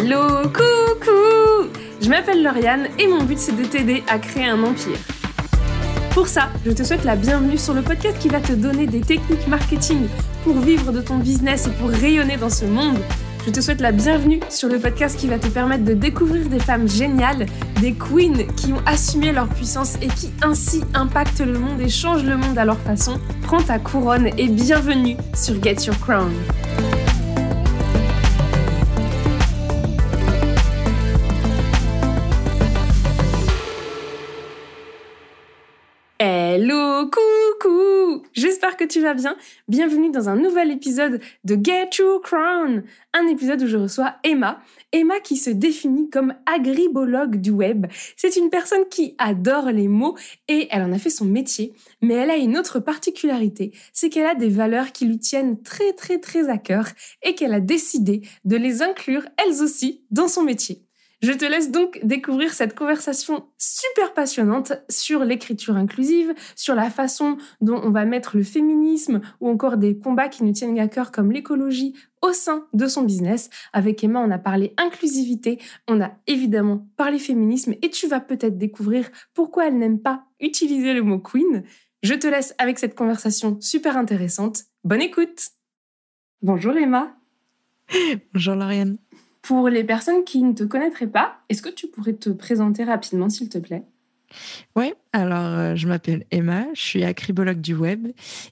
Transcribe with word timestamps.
Hello, 0.00 0.42
coucou 0.42 1.70
Je 2.00 2.08
m'appelle 2.08 2.44
Lauriane 2.44 2.86
et 3.00 3.08
mon 3.08 3.24
but 3.24 3.36
c'est 3.36 3.56
de 3.56 3.64
t'aider 3.64 4.04
à 4.06 4.20
créer 4.20 4.46
un 4.46 4.62
empire. 4.62 4.96
Pour 6.12 6.28
ça, 6.28 6.50
je 6.64 6.70
te 6.70 6.84
souhaite 6.84 7.02
la 7.02 7.16
bienvenue 7.16 7.58
sur 7.58 7.74
le 7.74 7.82
podcast 7.82 8.16
qui 8.20 8.28
va 8.28 8.38
te 8.38 8.52
donner 8.52 8.86
des 8.86 9.00
techniques 9.00 9.48
marketing 9.48 10.06
pour 10.44 10.60
vivre 10.60 10.92
de 10.92 11.00
ton 11.00 11.18
business 11.18 11.66
et 11.66 11.70
pour 11.70 11.88
rayonner 11.90 12.36
dans 12.36 12.48
ce 12.48 12.64
monde. 12.64 12.98
Je 13.44 13.50
te 13.50 13.60
souhaite 13.60 13.80
la 13.80 13.90
bienvenue 13.90 14.38
sur 14.50 14.68
le 14.68 14.78
podcast 14.78 15.18
qui 15.18 15.26
va 15.26 15.40
te 15.40 15.48
permettre 15.48 15.84
de 15.84 15.94
découvrir 15.94 16.48
des 16.48 16.60
femmes 16.60 16.88
géniales, 16.88 17.46
des 17.80 17.94
queens 17.94 18.46
qui 18.56 18.72
ont 18.72 18.82
assumé 18.86 19.32
leur 19.32 19.48
puissance 19.48 19.96
et 20.00 20.06
qui 20.06 20.30
ainsi 20.42 20.82
impactent 20.94 21.40
le 21.40 21.58
monde 21.58 21.80
et 21.80 21.88
changent 21.88 22.24
le 22.24 22.36
monde 22.36 22.56
à 22.56 22.64
leur 22.64 22.78
façon. 22.78 23.18
Prends 23.42 23.62
ta 23.62 23.80
couronne 23.80 24.28
et 24.38 24.46
bienvenue 24.46 25.16
sur 25.34 25.60
Get 25.60 25.86
Your 25.86 25.98
Crown. 25.98 26.30
Coucou 37.06 38.24
J'espère 38.32 38.76
que 38.76 38.84
tu 38.84 39.00
vas 39.00 39.14
bien. 39.14 39.36
Bienvenue 39.68 40.10
dans 40.10 40.28
un 40.28 40.34
nouvel 40.34 40.72
épisode 40.72 41.20
de 41.44 41.56
Get 41.62 41.90
Your 41.98 42.20
Crown, 42.20 42.82
un 43.12 43.26
épisode 43.28 43.62
où 43.62 43.68
je 43.68 43.76
reçois 43.76 44.16
Emma. 44.24 44.60
Emma 44.90 45.20
qui 45.20 45.36
se 45.36 45.50
définit 45.50 46.10
comme 46.10 46.34
agribologue 46.46 47.36
du 47.36 47.50
web. 47.50 47.86
C'est 48.16 48.34
une 48.34 48.50
personne 48.50 48.88
qui 48.90 49.14
adore 49.18 49.70
les 49.70 49.86
mots 49.86 50.16
et 50.48 50.66
elle 50.70 50.82
en 50.82 50.92
a 50.92 50.98
fait 50.98 51.10
son 51.10 51.26
métier. 51.26 51.72
Mais 52.02 52.14
elle 52.14 52.30
a 52.30 52.36
une 52.36 52.58
autre 52.58 52.80
particularité, 52.80 53.72
c'est 53.92 54.08
qu'elle 54.08 54.26
a 54.26 54.34
des 54.34 54.48
valeurs 54.48 54.90
qui 54.90 55.06
lui 55.06 55.18
tiennent 55.18 55.62
très 55.62 55.92
très 55.92 56.18
très 56.18 56.48
à 56.48 56.58
cœur 56.58 56.86
et 57.22 57.34
qu'elle 57.36 57.54
a 57.54 57.60
décidé 57.60 58.22
de 58.44 58.56
les 58.56 58.82
inclure 58.82 59.22
elles 59.36 59.62
aussi 59.62 60.04
dans 60.10 60.26
son 60.26 60.42
métier. 60.42 60.87
Je 61.20 61.32
te 61.32 61.44
laisse 61.44 61.72
donc 61.72 61.98
découvrir 62.04 62.54
cette 62.54 62.76
conversation 62.76 63.48
super 63.58 64.14
passionnante 64.14 64.72
sur 64.88 65.24
l'écriture 65.24 65.76
inclusive, 65.76 66.32
sur 66.54 66.76
la 66.76 66.90
façon 66.90 67.38
dont 67.60 67.80
on 67.82 67.90
va 67.90 68.04
mettre 68.04 68.36
le 68.36 68.44
féminisme 68.44 69.20
ou 69.40 69.48
encore 69.48 69.78
des 69.78 69.98
combats 69.98 70.28
qui 70.28 70.44
nous 70.44 70.52
tiennent 70.52 70.78
à 70.78 70.86
cœur 70.86 71.10
comme 71.10 71.32
l'écologie 71.32 71.94
au 72.22 72.32
sein 72.32 72.68
de 72.72 72.86
son 72.86 73.02
business. 73.02 73.50
Avec 73.72 74.04
Emma, 74.04 74.20
on 74.20 74.30
a 74.30 74.38
parlé 74.38 74.74
inclusivité, 74.76 75.58
on 75.88 76.00
a 76.00 76.12
évidemment 76.28 76.88
parlé 76.96 77.18
féminisme 77.18 77.74
et 77.82 77.90
tu 77.90 78.06
vas 78.06 78.20
peut-être 78.20 78.56
découvrir 78.56 79.10
pourquoi 79.34 79.66
elle 79.66 79.78
n'aime 79.78 80.00
pas 80.00 80.24
utiliser 80.38 80.94
le 80.94 81.02
mot 81.02 81.18
queen. 81.18 81.64
Je 82.04 82.14
te 82.14 82.28
laisse 82.28 82.54
avec 82.58 82.78
cette 82.78 82.94
conversation 82.94 83.60
super 83.60 83.96
intéressante. 83.96 84.62
Bonne 84.84 85.02
écoute 85.02 85.48
Bonjour 86.42 86.76
Emma 86.76 87.16
Bonjour 88.32 88.54
Lauriane 88.54 88.98
pour 89.42 89.68
les 89.68 89.84
personnes 89.84 90.24
qui 90.24 90.42
ne 90.42 90.52
te 90.52 90.64
connaîtraient 90.64 91.06
pas, 91.06 91.38
est-ce 91.48 91.62
que 91.62 91.68
tu 91.68 91.86
pourrais 91.86 92.14
te 92.14 92.30
présenter 92.30 92.84
rapidement, 92.84 93.28
s'il 93.28 93.48
te 93.48 93.58
plaît? 93.58 93.84
Oui, 94.76 94.92
alors 95.12 95.58
euh, 95.58 95.74
je 95.74 95.88
m'appelle 95.88 96.26
Emma, 96.30 96.66
je 96.74 96.80
suis 96.80 97.04
acribologue 97.04 97.60
du 97.60 97.74
web 97.74 98.08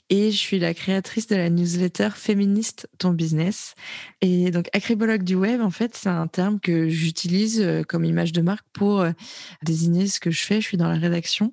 et 0.09 0.31
je 0.31 0.37
suis 0.37 0.59
la 0.59 0.73
créatrice 0.73 1.27
de 1.27 1.37
la 1.37 1.51
newsletter 1.51 2.11
féministe 2.15 2.89
Ton 2.99 3.11
Business. 3.11 3.75
Et 4.23 4.51
donc 4.51 4.69
acribologue 4.73 5.23
du 5.23 5.35
web, 5.35 5.61
en 5.61 5.71
fait, 5.71 5.95
c'est 5.95 6.09
un 6.09 6.27
terme 6.27 6.59
que 6.59 6.89
j'utilise 6.89 7.61
euh, 7.61 7.83
comme 7.83 8.05
image 8.05 8.33
de 8.33 8.41
marque 8.41 8.65
pour 8.73 9.01
euh, 9.01 9.13
désigner 9.63 10.07
ce 10.07 10.19
que 10.19 10.31
je 10.31 10.43
fais. 10.43 10.61
Je 10.61 10.67
suis 10.67 10.77
dans 10.79 10.89
la 10.89 10.99
rédaction. 10.99 11.53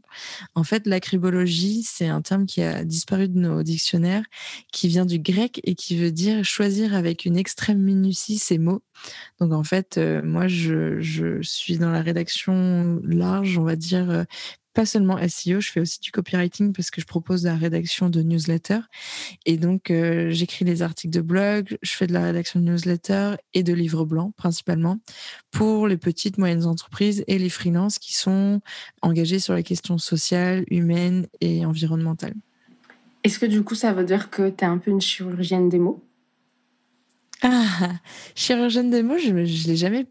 En 0.56 0.64
fait, 0.64 0.88
l'acribologie, 0.88 1.84
c'est 1.84 2.08
un 2.08 2.22
terme 2.22 2.46
qui 2.46 2.62
a 2.62 2.86
disparu 2.86 3.28
de 3.28 3.38
nos 3.38 3.62
dictionnaires, 3.62 4.24
qui 4.72 4.88
vient 4.88 5.06
du 5.06 5.20
grec 5.20 5.60
et 5.66 5.76
qui 5.76 5.98
veut 5.98 6.12
dire 6.12 6.46
choisir 6.46 6.96
avec 6.96 7.26
une 7.26 7.36
extrême 7.36 7.80
minutie 7.80 8.38
ses 8.38 8.58
mots. 8.58 8.82
Donc 9.40 9.52
en 9.52 9.64
fait, 9.64 10.00
moi, 10.24 10.48
je, 10.48 11.02
je, 11.02 11.42
suis 11.42 11.78
dans 11.78 11.92
la 11.92 12.02
rédaction 12.02 13.02
large, 13.04 13.58
on 13.58 13.64
va 13.64 13.76
dire 13.76 14.26
pas 14.74 14.86
seulement 14.86 15.18
SEO, 15.20 15.62
je 15.62 15.72
fais 15.72 15.80
aussi 15.80 16.00
du 16.00 16.12
copywriting 16.12 16.74
parce 16.74 16.92
que 16.92 17.00
je 17.00 17.06
propose 17.06 17.44
la 17.46 17.56
rédaction 17.56 18.10
de 18.10 18.22
newsletters. 18.22 18.82
Et 19.46 19.58
donc, 19.58 19.92
euh, 19.92 20.32
j'écris 20.32 20.66
des 20.66 20.82
articles 20.82 21.14
de 21.14 21.22
blog, 21.22 21.78
je 21.82 21.92
fais 21.94 22.08
de 22.08 22.14
la 22.14 22.24
rédaction 22.24 22.60
de 22.60 22.66
newsletters 22.66 23.36
et 23.54 23.64
de 23.64 23.74
livres 23.74 24.06
blancs 24.06 24.34
principalement 24.36 25.00
pour 25.52 25.88
les 25.88 25.98
petites, 25.98 26.38
moyennes 26.38 26.66
entreprises 26.66 27.24
et 27.28 27.38
les 27.38 27.50
freelances 27.50 28.00
qui 28.00 28.14
sont 28.14 28.62
engagés 29.02 29.40
sur 29.40 29.54
les 29.54 29.64
questions 29.64 29.98
sociales, 29.98 30.66
humaines 30.70 31.28
et 31.42 31.66
environnementales. 31.66 32.36
Est-ce 33.24 33.40
que 33.40 33.46
du 33.46 33.64
coup, 33.64 33.76
ça 33.76 33.94
veut 33.94 34.04
dire 34.04 34.30
que 34.30 34.50
tu 34.50 34.64
es 34.64 34.68
un 34.68 34.78
peu 34.78 34.92
une 34.92 35.02
chirurgienne 35.02 35.70
des 35.70 35.80
mots? 35.80 36.04
Ah, 37.42 37.94
chirurgienne 38.36 38.90
des 38.90 39.04
mots, 39.04 39.18
je 39.18 39.32
ne 39.32 39.44
l'ai 39.44 39.76
jamais 39.76 40.08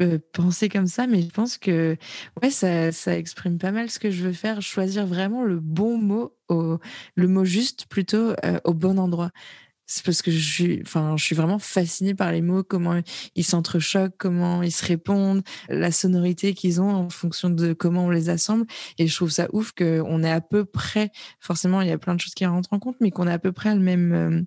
euh, 0.00 0.18
penser 0.32 0.68
comme 0.68 0.86
ça, 0.86 1.06
mais 1.06 1.22
je 1.22 1.28
pense 1.28 1.58
que 1.58 1.96
ouais, 2.42 2.50
ça, 2.50 2.92
ça, 2.92 3.16
exprime 3.16 3.58
pas 3.58 3.72
mal 3.72 3.90
ce 3.90 3.98
que 3.98 4.10
je 4.10 4.24
veux 4.24 4.32
faire, 4.32 4.62
choisir 4.62 5.06
vraiment 5.06 5.44
le 5.44 5.60
bon 5.60 5.98
mot, 5.98 6.34
au, 6.48 6.78
le 7.14 7.28
mot 7.28 7.44
juste 7.44 7.86
plutôt 7.86 8.32
euh, 8.44 8.58
au 8.64 8.74
bon 8.74 8.98
endroit. 8.98 9.30
C'est 9.86 10.04
parce 10.04 10.22
que 10.22 10.30
je 10.30 10.38
suis, 10.38 10.80
enfin, 10.82 11.16
je 11.18 11.24
suis 11.24 11.34
vraiment 11.34 11.58
fascinée 11.58 12.14
par 12.14 12.32
les 12.32 12.40
mots, 12.40 12.62
comment 12.62 12.98
ils 13.34 13.44
s'entrechoquent, 13.44 14.16
comment 14.16 14.62
ils 14.62 14.72
se 14.72 14.86
répondent, 14.86 15.42
la 15.68 15.92
sonorité 15.92 16.54
qu'ils 16.54 16.80
ont 16.80 16.88
en 16.88 17.10
fonction 17.10 17.50
de 17.50 17.74
comment 17.74 18.06
on 18.06 18.10
les 18.10 18.30
assemble. 18.30 18.64
Et 18.98 19.06
je 19.06 19.14
trouve 19.14 19.30
ça 19.30 19.48
ouf 19.52 19.72
qu'on 19.72 20.22
est 20.22 20.30
à 20.30 20.40
peu 20.40 20.64
près, 20.64 21.10
forcément, 21.40 21.82
il 21.82 21.88
y 21.88 21.92
a 21.92 21.98
plein 21.98 22.14
de 22.14 22.20
choses 22.20 22.34
qui 22.34 22.46
rentrent 22.46 22.72
en 22.72 22.78
compte, 22.78 22.96
mais 23.00 23.10
qu'on 23.10 23.28
est 23.28 23.32
à 23.32 23.38
peu 23.38 23.52
près 23.52 23.74
le 23.74 23.80
même, 23.82 24.12
euh, 24.14 24.42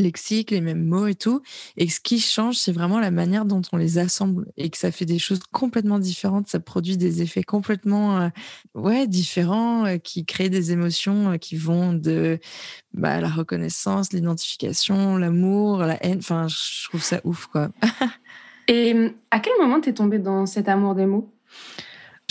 lexique, 0.00 0.50
les 0.50 0.60
mêmes 0.60 0.84
mots 0.84 1.06
et 1.06 1.14
tout. 1.14 1.42
Et 1.76 1.88
ce 1.88 2.00
qui 2.00 2.18
change, 2.20 2.56
c'est 2.56 2.72
vraiment 2.72 2.98
la 2.98 3.10
manière 3.10 3.44
dont 3.44 3.62
on 3.72 3.76
les 3.76 3.98
assemble 3.98 4.46
et 4.56 4.70
que 4.70 4.78
ça 4.78 4.90
fait 4.92 5.04
des 5.04 5.18
choses 5.18 5.40
complètement 5.52 5.98
différentes. 5.98 6.48
Ça 6.48 6.60
produit 6.60 6.96
des 6.96 7.22
effets 7.22 7.42
complètement 7.42 8.20
euh, 8.20 8.28
ouais, 8.74 9.06
différents 9.06 9.86
euh, 9.86 9.96
qui 9.98 10.24
créent 10.24 10.50
des 10.50 10.72
émotions 10.72 11.32
euh, 11.32 11.36
qui 11.36 11.56
vont 11.56 11.92
de 11.92 12.38
bah, 12.94 13.20
la 13.20 13.28
reconnaissance, 13.28 14.12
l'identification, 14.12 15.16
l'amour, 15.16 15.78
la 15.78 16.04
haine. 16.04 16.18
Enfin, 16.18 16.46
je 16.48 16.88
trouve 16.88 17.02
ça 17.02 17.20
ouf, 17.24 17.46
quoi. 17.46 17.70
et 18.68 19.12
à 19.30 19.40
quel 19.40 19.52
moment 19.60 19.80
t'es 19.80 19.94
tombée 19.94 20.18
dans 20.18 20.46
cet 20.46 20.68
amour 20.68 20.94
des 20.94 21.06
mots? 21.06 21.32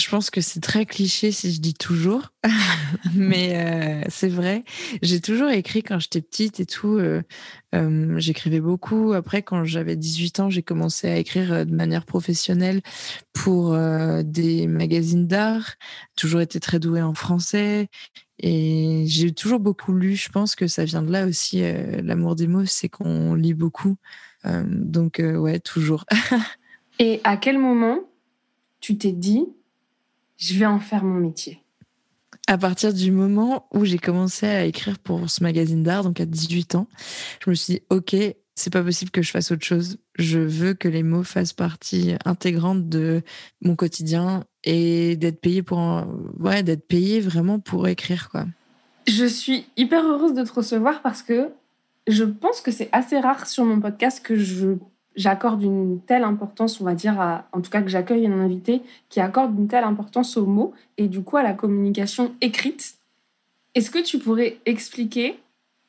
Je 0.00 0.08
pense 0.08 0.30
que 0.30 0.40
c'est 0.40 0.60
très 0.60 0.86
cliché 0.86 1.30
si 1.30 1.52
je 1.52 1.60
dis 1.60 1.74
toujours, 1.74 2.32
mais 3.14 3.52
euh, 3.54 4.04
c'est 4.08 4.28
vrai. 4.28 4.64
J'ai 5.02 5.20
toujours 5.20 5.50
écrit 5.50 5.82
quand 5.82 5.98
j'étais 5.98 6.22
petite 6.22 6.58
et 6.58 6.66
tout. 6.66 6.96
Euh, 6.96 7.22
euh, 7.74 8.14
j'écrivais 8.18 8.60
beaucoup. 8.60 9.12
Après, 9.12 9.42
quand 9.42 9.64
j'avais 9.64 9.96
18 9.96 10.40
ans, 10.40 10.50
j'ai 10.50 10.62
commencé 10.62 11.08
à 11.08 11.16
écrire 11.16 11.66
de 11.66 11.74
manière 11.74 12.06
professionnelle 12.06 12.80
pour 13.32 13.76
des 14.24 14.66
magazines 14.66 15.26
d'art. 15.26 15.74
Toujours 16.16 16.40
été 16.40 16.60
très 16.60 16.78
douée 16.78 17.02
en 17.02 17.14
français. 17.14 17.88
Et 18.42 19.04
j'ai 19.06 19.32
toujours 19.32 19.60
beaucoup 19.60 19.92
lu. 19.92 20.16
Je 20.16 20.30
pense 20.30 20.54
que 20.54 20.66
ça 20.66 20.84
vient 20.84 21.02
de 21.02 21.12
là 21.12 21.26
aussi. 21.26 21.62
L'amour 22.02 22.36
des 22.36 22.46
mots, 22.46 22.64
c'est 22.64 22.88
qu'on 22.88 23.34
lit 23.34 23.54
beaucoup. 23.54 23.96
donc, 24.44 25.20
ouais, 25.22 25.60
toujours. 25.60 26.06
et 26.98 27.20
à 27.22 27.36
quel 27.36 27.58
moment 27.58 28.00
tu 28.80 28.96
t'es 28.96 29.12
dit 29.12 29.46
je 30.40 30.54
vais 30.54 30.66
en 30.66 30.80
faire 30.80 31.04
mon 31.04 31.20
métier 31.20 31.62
à 32.50 32.58
partir 32.58 32.92
du 32.92 33.12
moment 33.12 33.68
où 33.72 33.84
j'ai 33.84 33.98
commencé 33.98 34.44
à 34.44 34.64
écrire 34.64 34.98
pour 34.98 35.30
ce 35.30 35.40
magazine 35.40 35.84
d'art, 35.84 36.02
donc 36.02 36.18
à 36.18 36.26
18 36.26 36.74
ans, 36.74 36.88
je 37.44 37.50
me 37.50 37.54
suis 37.54 37.74
dit, 37.74 37.82
OK, 37.90 38.16
c'est 38.56 38.72
pas 38.72 38.82
possible 38.82 39.12
que 39.12 39.22
je 39.22 39.30
fasse 39.30 39.52
autre 39.52 39.64
chose. 39.64 39.98
Je 40.16 40.40
veux 40.40 40.74
que 40.74 40.88
les 40.88 41.04
mots 41.04 41.22
fassent 41.22 41.52
partie 41.52 42.14
intégrante 42.24 42.88
de 42.88 43.22
mon 43.62 43.76
quotidien 43.76 44.44
et 44.64 45.14
d'être 45.16 45.40
payé 45.40 45.62
pour, 45.62 45.78
ouais, 46.40 46.64
d'être 46.64 46.88
payé 46.88 47.20
vraiment 47.20 47.60
pour 47.60 47.86
écrire, 47.86 48.30
quoi. 48.30 48.46
Je 49.06 49.26
suis 49.26 49.66
hyper 49.76 50.04
heureuse 50.04 50.34
de 50.34 50.42
te 50.42 50.52
recevoir 50.52 51.02
parce 51.02 51.22
que 51.22 51.50
je 52.08 52.24
pense 52.24 52.60
que 52.60 52.72
c'est 52.72 52.88
assez 52.90 53.20
rare 53.20 53.46
sur 53.46 53.64
mon 53.64 53.80
podcast 53.80 54.24
que 54.24 54.34
je 54.34 54.74
j'accorde 55.20 55.62
une 55.62 56.00
telle 56.00 56.24
importance, 56.24 56.80
on 56.80 56.84
va 56.84 56.94
dire, 56.94 57.44
en 57.52 57.60
tout 57.60 57.70
cas 57.70 57.82
que 57.82 57.88
j'accueille 57.88 58.26
un 58.26 58.40
invité 58.40 58.82
qui 59.08 59.20
accorde 59.20 59.56
une 59.58 59.68
telle 59.68 59.84
importance 59.84 60.36
aux 60.36 60.46
mots 60.46 60.72
et 60.96 61.08
du 61.08 61.22
coup 61.22 61.36
à 61.36 61.42
la 61.42 61.52
communication 61.52 62.34
écrite. 62.40 62.96
Est-ce 63.74 63.90
que 63.90 64.02
tu 64.02 64.18
pourrais 64.18 64.58
expliquer 64.66 65.38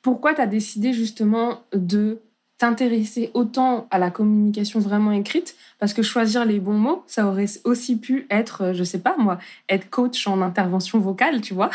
pourquoi 0.02 0.34
tu 0.34 0.42
as 0.42 0.48
décidé 0.48 0.94
justement 0.94 1.62
de 1.74 2.20
t'intéresser 2.58 3.32
autant 3.34 3.88
à 3.90 3.98
la 3.98 4.12
communication 4.12 4.80
vraiment 4.80 5.12
écrite? 5.12 5.56
Parce 5.80 5.94
que 5.94 6.04
choisir 6.04 6.46
les 6.46 6.60
bons 6.60 6.78
mots, 6.78 7.04
ça 7.08 7.26
aurait 7.26 7.48
aussi 7.64 7.96
pu 7.96 8.28
être, 8.30 8.74
je 8.74 8.84
sais 8.84 9.00
pas 9.00 9.16
moi, 9.18 9.40
être 9.70 9.90
coach 9.90 10.28
en 10.28 10.42
intervention 10.42 11.00
vocale, 11.00 11.42
tu 11.42 11.54
vois? 11.54 11.72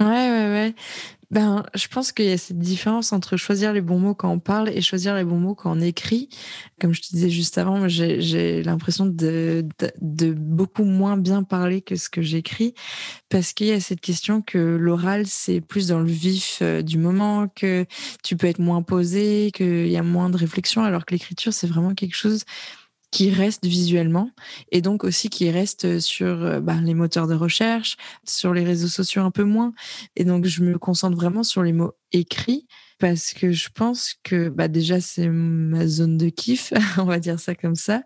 Ouais, 0.00 0.06
ouais, 0.06 0.48
ouais. 0.50 0.74
Ben, 1.30 1.64
je 1.76 1.86
pense 1.86 2.10
qu'il 2.10 2.24
y 2.24 2.32
a 2.32 2.38
cette 2.38 2.58
différence 2.58 3.12
entre 3.12 3.36
choisir 3.36 3.72
les 3.72 3.80
bons 3.80 4.00
mots 4.00 4.14
quand 4.16 4.30
on 4.30 4.40
parle 4.40 4.68
et 4.68 4.80
choisir 4.80 5.14
les 5.14 5.22
bons 5.22 5.38
mots 5.38 5.54
quand 5.54 5.76
on 5.76 5.80
écrit. 5.80 6.28
Comme 6.80 6.92
je 6.92 7.02
te 7.02 7.08
disais 7.10 7.30
juste 7.30 7.56
avant, 7.56 7.86
j'ai 7.86 8.62
l'impression 8.64 9.06
de, 9.06 9.64
de, 10.00 10.32
beaucoup 10.32 10.82
moins 10.82 11.16
bien 11.16 11.44
parler 11.44 11.82
que 11.82 11.94
ce 11.94 12.08
que 12.08 12.20
j'écris 12.20 12.74
parce 13.28 13.52
qu'il 13.52 13.68
y 13.68 13.72
a 13.72 13.78
cette 13.78 14.00
question 14.00 14.42
que 14.42 14.58
l'oral, 14.58 15.26
c'est 15.26 15.60
plus 15.60 15.86
dans 15.86 16.00
le 16.00 16.10
vif 16.10 16.58
euh, 16.62 16.82
du 16.82 16.98
moment, 16.98 17.46
que 17.46 17.86
tu 18.24 18.36
peux 18.36 18.48
être 18.48 18.58
moins 18.58 18.82
posé, 18.82 19.52
qu'il 19.54 19.88
y 19.88 19.96
a 19.96 20.02
moins 20.02 20.30
de 20.30 20.36
réflexion, 20.36 20.82
alors 20.82 21.06
que 21.06 21.14
l'écriture, 21.14 21.52
c'est 21.52 21.68
vraiment 21.68 21.94
quelque 21.94 22.16
chose 22.16 22.44
qui 23.10 23.30
reste 23.30 23.66
visuellement 23.66 24.30
et 24.70 24.80
donc 24.82 25.04
aussi 25.04 25.30
qui 25.30 25.50
reste 25.50 25.98
sur 25.98 26.60
bah, 26.60 26.80
les 26.80 26.94
moteurs 26.94 27.26
de 27.26 27.34
recherche, 27.34 27.96
sur 28.24 28.54
les 28.54 28.64
réseaux 28.64 28.88
sociaux 28.88 29.22
un 29.22 29.30
peu 29.30 29.44
moins. 29.44 29.72
Et 30.16 30.24
donc, 30.24 30.46
je 30.46 30.62
me 30.62 30.78
concentre 30.78 31.16
vraiment 31.16 31.42
sur 31.42 31.62
les 31.62 31.72
mots 31.72 31.92
écrits 32.12 32.66
parce 32.98 33.32
que 33.32 33.50
je 33.50 33.68
pense 33.74 34.14
que 34.22 34.48
bah, 34.48 34.68
déjà, 34.68 35.00
c'est 35.00 35.28
ma 35.28 35.86
zone 35.86 36.18
de 36.18 36.28
kiff, 36.28 36.72
on 36.98 37.04
va 37.04 37.18
dire 37.18 37.40
ça 37.40 37.54
comme 37.54 37.74
ça. 37.74 38.02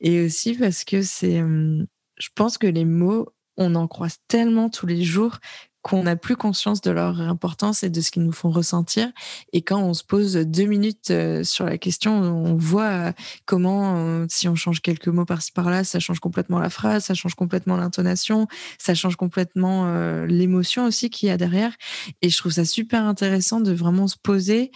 Et 0.00 0.24
aussi 0.24 0.54
parce 0.54 0.84
que 0.84 1.02
c'est, 1.02 1.38
je 1.38 2.28
pense 2.34 2.58
que 2.58 2.66
les 2.66 2.84
mots, 2.84 3.28
on 3.56 3.74
en 3.74 3.86
croise 3.86 4.16
tellement 4.28 4.68
tous 4.68 4.86
les 4.86 5.02
jours 5.02 5.38
qu'on 5.82 6.04
n'a 6.04 6.16
plus 6.16 6.36
conscience 6.36 6.80
de 6.80 6.90
leur 6.90 7.20
importance 7.20 7.82
et 7.82 7.90
de 7.90 8.00
ce 8.00 8.10
qu'ils 8.10 8.22
nous 8.22 8.32
font 8.32 8.50
ressentir. 8.50 9.10
Et 9.52 9.62
quand 9.62 9.80
on 9.80 9.94
se 9.94 10.04
pose 10.04 10.34
deux 10.34 10.64
minutes 10.64 11.10
euh, 11.10 11.42
sur 11.42 11.66
la 11.66 11.76
question, 11.76 12.14
on 12.14 12.54
voit 12.54 12.90
euh, 12.90 13.12
comment, 13.46 13.96
euh, 13.96 14.26
si 14.28 14.48
on 14.48 14.54
change 14.54 14.80
quelques 14.80 15.08
mots 15.08 15.24
par-ci 15.24 15.50
par-là, 15.50 15.82
ça 15.82 15.98
change 15.98 16.20
complètement 16.20 16.60
la 16.60 16.70
phrase, 16.70 17.04
ça 17.04 17.14
change 17.14 17.34
complètement 17.34 17.76
l'intonation, 17.76 18.46
ça 18.78 18.94
change 18.94 19.16
complètement 19.16 19.92
l'émotion 20.24 20.84
aussi 20.86 21.10
qu'il 21.10 21.28
y 21.28 21.32
a 21.32 21.36
derrière. 21.36 21.74
Et 22.22 22.30
je 22.30 22.38
trouve 22.38 22.52
ça 22.52 22.64
super 22.64 23.04
intéressant 23.04 23.60
de 23.60 23.72
vraiment 23.72 24.06
se 24.06 24.16
poser 24.16 24.70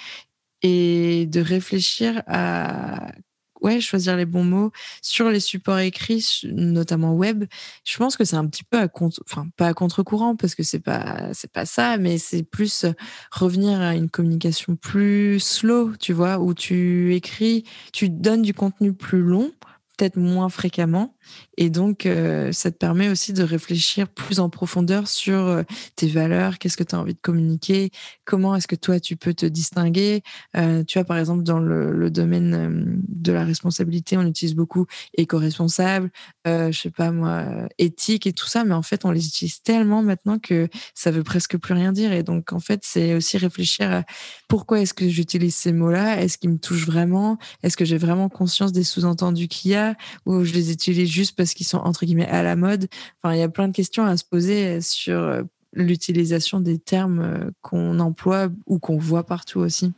et 0.62 1.26
de 1.26 1.40
réfléchir 1.40 2.22
à 2.26 3.12
ouais, 3.60 3.80
choisir 3.80 4.16
les 4.16 4.26
bons 4.26 4.44
mots 4.44 4.72
sur 5.02 5.30
les 5.30 5.40
supports 5.40 5.78
écrits, 5.78 6.42
notamment 6.44 7.14
web. 7.14 7.44
Je 7.84 7.96
pense 7.96 8.16
que 8.16 8.24
c'est 8.24 8.36
un 8.36 8.46
petit 8.46 8.64
peu 8.64 8.78
à 8.78 8.88
contre, 8.88 9.22
enfin 9.28 9.46
pas 9.56 9.68
à 9.68 9.74
contre-courant 9.74 10.36
parce 10.36 10.54
que 10.54 10.62
c'est 10.62 10.80
pas 10.80 11.32
c'est 11.32 11.50
pas 11.50 11.66
ça, 11.66 11.96
mais 11.98 12.18
c'est 12.18 12.42
plus 12.42 12.84
euh, 12.84 12.92
revenir 13.32 13.80
à 13.80 13.94
une 13.94 14.10
communication 14.10 14.76
plus 14.76 15.40
slow, 15.40 15.96
tu 15.96 16.12
vois, 16.12 16.38
où 16.38 16.54
tu 16.54 17.14
écris, 17.14 17.64
tu 17.92 18.08
donnes 18.08 18.42
du 18.42 18.54
contenu 18.54 18.92
plus 18.92 19.22
long, 19.22 19.52
peut-être 19.96 20.16
moins 20.16 20.48
fréquemment, 20.48 21.15
et 21.56 21.70
donc, 21.70 22.06
euh, 22.06 22.52
ça 22.52 22.70
te 22.70 22.76
permet 22.76 23.08
aussi 23.08 23.32
de 23.32 23.42
réfléchir 23.42 24.08
plus 24.08 24.40
en 24.40 24.50
profondeur 24.50 25.08
sur 25.08 25.38
euh, 25.38 25.62
tes 25.94 26.06
valeurs, 26.06 26.58
qu'est-ce 26.58 26.76
que 26.76 26.84
tu 26.84 26.94
as 26.94 27.00
envie 27.00 27.14
de 27.14 27.20
communiquer, 27.20 27.90
comment 28.24 28.54
est-ce 28.54 28.68
que 28.68 28.76
toi, 28.76 29.00
tu 29.00 29.16
peux 29.16 29.32
te 29.32 29.46
distinguer. 29.46 30.22
Euh, 30.56 30.84
tu 30.84 30.98
vois, 30.98 31.04
par 31.04 31.18
exemple, 31.18 31.42
dans 31.42 31.58
le, 31.58 32.10
domaine 32.10 33.02
de 33.08 33.32
la 33.32 33.44
responsabilité, 33.44 34.16
on 34.16 34.26
utilise 34.26 34.54
beaucoup 34.54 34.86
éco-responsable, 35.16 36.10
je 36.46 36.70
sais 36.72 36.90
pas 36.90 37.10
moi, 37.10 37.44
éthique 37.78 38.26
et 38.26 38.32
tout 38.32 38.46
ça, 38.46 38.64
mais 38.64 38.74
en 38.74 38.82
fait, 38.82 39.04
on 39.04 39.10
les 39.10 39.26
utilise 39.26 39.60
tellement 39.60 40.02
maintenant 40.02 40.38
que 40.38 40.68
ça 40.94 41.10
veut 41.10 41.24
presque 41.24 41.58
plus 41.58 41.74
rien 41.74 41.92
dire. 41.92 42.12
Et 42.12 42.22
donc, 42.22 42.52
en 42.52 42.60
fait, 42.60 42.80
c'est 42.84 43.14
aussi 43.14 43.38
réfléchir 43.38 43.90
à 43.92 44.04
pourquoi 44.48 44.80
est-ce 44.80 44.94
que 44.94 45.08
j'utilise 45.08 45.54
ces 45.54 45.72
mots-là, 45.72 46.22
est-ce 46.22 46.38
qu'ils 46.38 46.50
me 46.50 46.58
touchent 46.58 46.86
vraiment, 46.86 47.38
est-ce 47.64 47.76
que 47.76 47.84
j'ai 47.84 47.98
vraiment 47.98 48.28
conscience 48.28 48.72
des 48.72 48.84
sous-entendus 48.84 49.48
qu'il 49.48 49.72
y 49.72 49.74
a, 49.74 49.96
ou 50.26 50.44
je 50.44 50.52
les 50.52 50.70
utilise 50.70 51.10
juste 51.16 51.36
parce 51.36 51.54
qu'ils 51.54 51.66
sont 51.66 51.78
entre 51.78 52.04
guillemets 52.04 52.28
à 52.28 52.42
la 52.42 52.56
mode. 52.56 52.86
Enfin, 53.22 53.34
il 53.34 53.40
y 53.40 53.42
a 53.42 53.48
plein 53.48 53.68
de 53.68 53.72
questions 53.74 54.04
à 54.04 54.16
se 54.16 54.24
poser 54.24 54.80
sur 54.80 55.18
euh, 55.18 55.42
l'utilisation 55.72 56.60
des 56.60 56.78
termes 56.78 57.20
euh, 57.20 57.50
qu'on 57.62 57.98
emploie 57.98 58.48
ou 58.66 58.78
qu'on 58.78 58.98
voit 58.98 59.24
partout 59.24 59.60
aussi. 59.60 59.92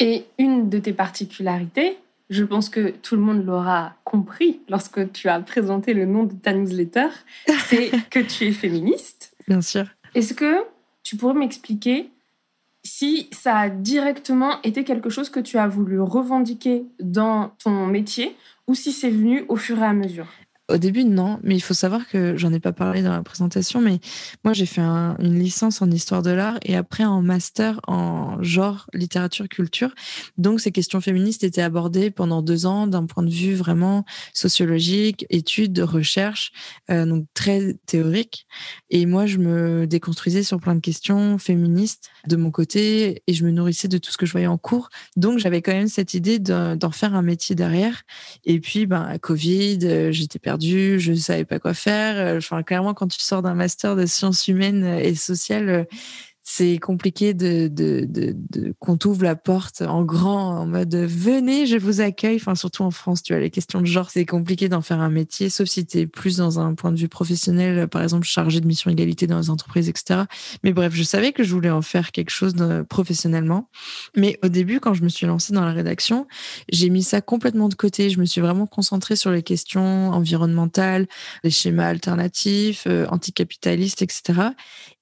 Et 0.00 0.24
une 0.38 0.68
de 0.68 0.78
tes 0.78 0.92
particularités, 0.92 1.98
je 2.28 2.44
pense 2.44 2.68
que 2.68 2.90
tout 2.90 3.16
le 3.16 3.22
monde 3.22 3.44
l'aura 3.44 3.94
compris 4.04 4.60
lorsque 4.68 5.12
tu 5.12 5.28
as 5.28 5.40
présenté 5.40 5.94
le 5.94 6.06
nom 6.06 6.24
de 6.24 6.34
ta 6.34 6.52
newsletter, 6.52 7.08
c'est 7.68 7.90
que 8.10 8.20
tu 8.20 8.46
es 8.46 8.52
féministe. 8.52 9.34
Bien 9.46 9.60
sûr. 9.60 9.86
Est-ce 10.14 10.34
que 10.34 10.64
tu 11.02 11.16
pourrais 11.16 11.34
m'expliquer 11.34 12.10
si 12.82 13.28
ça 13.30 13.56
a 13.56 13.68
directement 13.68 14.60
été 14.62 14.84
quelque 14.84 15.10
chose 15.10 15.28
que 15.28 15.40
tu 15.40 15.58
as 15.58 15.68
voulu 15.68 16.00
revendiquer 16.00 16.86
dans 16.98 17.50
ton 17.62 17.86
métier 17.86 18.36
ou 18.70 18.74
si 18.76 18.92
c'est 18.92 19.10
venu 19.10 19.44
au 19.48 19.56
fur 19.56 19.82
et 19.82 19.84
à 19.84 19.92
mesure 19.92 20.28
au 20.70 20.78
début, 20.78 21.04
non, 21.04 21.38
mais 21.42 21.56
il 21.56 21.60
faut 21.60 21.74
savoir 21.74 22.06
que 22.08 22.36
j'en 22.36 22.52
ai 22.52 22.60
pas 22.60 22.72
parlé 22.72 23.02
dans 23.02 23.12
la 23.12 23.22
présentation, 23.22 23.80
mais 23.80 24.00
moi 24.44 24.52
j'ai 24.52 24.66
fait 24.66 24.80
une 24.80 25.38
licence 25.38 25.82
en 25.82 25.90
histoire 25.90 26.22
de 26.22 26.30
l'art 26.30 26.58
et 26.62 26.76
après 26.76 27.02
un 27.02 27.20
master 27.22 27.80
en 27.86 28.42
genre, 28.42 28.86
littérature, 28.94 29.48
culture. 29.48 29.94
Donc 30.38 30.60
ces 30.60 30.72
questions 30.72 31.00
féministes 31.00 31.44
étaient 31.44 31.62
abordées 31.62 32.10
pendant 32.10 32.42
deux 32.42 32.66
ans 32.66 32.86
d'un 32.86 33.06
point 33.06 33.22
de 33.22 33.30
vue 33.30 33.54
vraiment 33.54 34.04
sociologique, 34.32 35.26
études, 35.30 35.72
de 35.72 35.82
recherche, 35.82 36.52
euh, 36.90 37.06
donc 37.06 37.26
très 37.34 37.74
théorique. 37.86 38.46
Et 38.90 39.06
moi 39.06 39.26
je 39.26 39.38
me 39.38 39.86
déconstruisais 39.86 40.42
sur 40.42 40.60
plein 40.60 40.74
de 40.74 40.80
questions 40.80 41.38
féministes 41.38 42.10
de 42.26 42.36
mon 42.36 42.50
côté 42.50 43.22
et 43.26 43.34
je 43.34 43.44
me 43.44 43.50
nourrissais 43.50 43.88
de 43.88 43.98
tout 43.98 44.12
ce 44.12 44.18
que 44.18 44.26
je 44.26 44.32
voyais 44.32 44.46
en 44.46 44.58
cours. 44.58 44.88
Donc 45.16 45.38
j'avais 45.38 45.62
quand 45.62 45.72
même 45.72 45.88
cette 45.88 46.14
idée 46.14 46.38
d'en 46.38 46.90
faire 46.90 47.14
un 47.14 47.22
métier 47.22 47.54
derrière. 47.54 48.02
Et 48.44 48.60
puis, 48.60 48.86
ben, 48.86 49.18
Covid, 49.18 49.78
euh, 49.82 50.12
j'étais 50.12 50.38
perdue 50.38 50.59
je 50.60 51.10
ne 51.10 51.16
savais 51.16 51.44
pas 51.44 51.58
quoi 51.58 51.74
faire. 51.74 52.16
Euh, 52.16 52.38
enfin, 52.38 52.62
clairement, 52.62 52.94
quand 52.94 53.08
tu 53.08 53.20
sors 53.20 53.42
d'un 53.42 53.54
master 53.54 53.96
de 53.96 54.06
sciences 54.06 54.48
humaines 54.48 54.84
et 54.84 55.14
sociales, 55.14 55.68
euh, 55.68 55.84
c'est 56.52 56.78
compliqué 56.78 57.32
de, 57.32 57.68
de, 57.68 58.04
de, 58.08 58.34
de 58.50 58.74
qu'on 58.80 58.96
t'ouvre 58.96 59.22
la 59.22 59.36
porte 59.36 59.82
en 59.82 60.02
grand, 60.02 60.58
en 60.58 60.66
mode 60.66 60.96
venez, 60.96 61.64
je 61.66 61.76
vous 61.76 62.00
accueille. 62.00 62.36
Enfin, 62.36 62.56
surtout 62.56 62.82
en 62.82 62.90
France, 62.90 63.22
tu 63.22 63.32
vois, 63.32 63.40
les 63.40 63.50
questions 63.50 63.80
de 63.80 63.86
genre, 63.86 64.10
c'est 64.10 64.26
compliqué 64.26 64.68
d'en 64.68 64.82
faire 64.82 64.98
un 64.98 65.10
métier, 65.10 65.48
sauf 65.48 65.68
si 65.68 65.86
tu 65.86 65.98
es 65.98 66.06
plus 66.08 66.38
dans 66.38 66.58
un 66.58 66.74
point 66.74 66.90
de 66.90 66.98
vue 66.98 67.08
professionnel, 67.08 67.86
par 67.86 68.02
exemple, 68.02 68.26
chargé 68.26 68.60
de 68.60 68.66
mission 68.66 68.90
égalité 68.90 69.28
dans 69.28 69.38
les 69.38 69.48
entreprises, 69.48 69.88
etc. 69.88 70.22
Mais 70.64 70.72
bref, 70.72 70.92
je 70.92 71.04
savais 71.04 71.30
que 71.32 71.44
je 71.44 71.52
voulais 71.54 71.70
en 71.70 71.82
faire 71.82 72.10
quelque 72.10 72.30
chose 72.30 72.54
professionnellement. 72.88 73.70
Mais 74.16 74.36
au 74.42 74.48
début, 74.48 74.80
quand 74.80 74.92
je 74.92 75.04
me 75.04 75.08
suis 75.08 75.26
lancée 75.26 75.52
dans 75.52 75.64
la 75.64 75.72
rédaction, 75.72 76.26
j'ai 76.72 76.90
mis 76.90 77.04
ça 77.04 77.20
complètement 77.20 77.68
de 77.68 77.74
côté. 77.74 78.10
Je 78.10 78.18
me 78.18 78.24
suis 78.24 78.40
vraiment 78.40 78.66
concentrée 78.66 79.14
sur 79.14 79.30
les 79.30 79.44
questions 79.44 80.10
environnementales, 80.10 81.06
les 81.44 81.50
schémas 81.50 81.86
alternatifs, 81.86 82.84
euh, 82.88 83.06
anticapitalistes, 83.08 84.02
etc. 84.02 84.50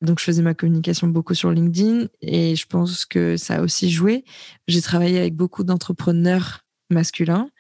Donc, 0.00 0.20
je 0.20 0.24
faisais 0.24 0.42
ma 0.42 0.54
communication 0.54 1.08
beaucoup 1.08 1.34
sur 1.34 1.50
LinkedIn 1.50 2.06
et 2.22 2.54
je 2.54 2.66
pense 2.66 3.04
que 3.04 3.36
ça 3.36 3.56
a 3.56 3.62
aussi 3.62 3.90
joué. 3.90 4.24
J'ai 4.68 4.80
travaillé 4.82 5.18
avec 5.18 5.34
beaucoup 5.34 5.64
d'entrepreneurs 5.64 6.60
masculins 6.90 7.50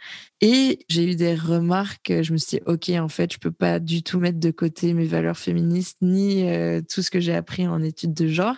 et 0.40 0.84
j'ai 0.88 1.10
eu 1.10 1.16
des 1.16 1.34
remarques, 1.34 2.12
je 2.22 2.32
me 2.32 2.38
suis 2.38 2.58
dit, 2.58 2.62
OK, 2.66 2.90
en 2.90 3.08
fait, 3.08 3.32
je 3.32 3.38
peux 3.38 3.50
pas 3.50 3.80
du 3.80 4.04
tout 4.04 4.20
mettre 4.20 4.38
de 4.38 4.52
côté 4.52 4.94
mes 4.94 5.04
valeurs 5.04 5.36
féministes 5.36 5.96
ni 6.00 6.48
euh, 6.48 6.80
tout 6.80 7.02
ce 7.02 7.10
que 7.10 7.18
j'ai 7.18 7.34
appris 7.34 7.66
en 7.66 7.82
études 7.82 8.14
de 8.14 8.28
genre. 8.28 8.54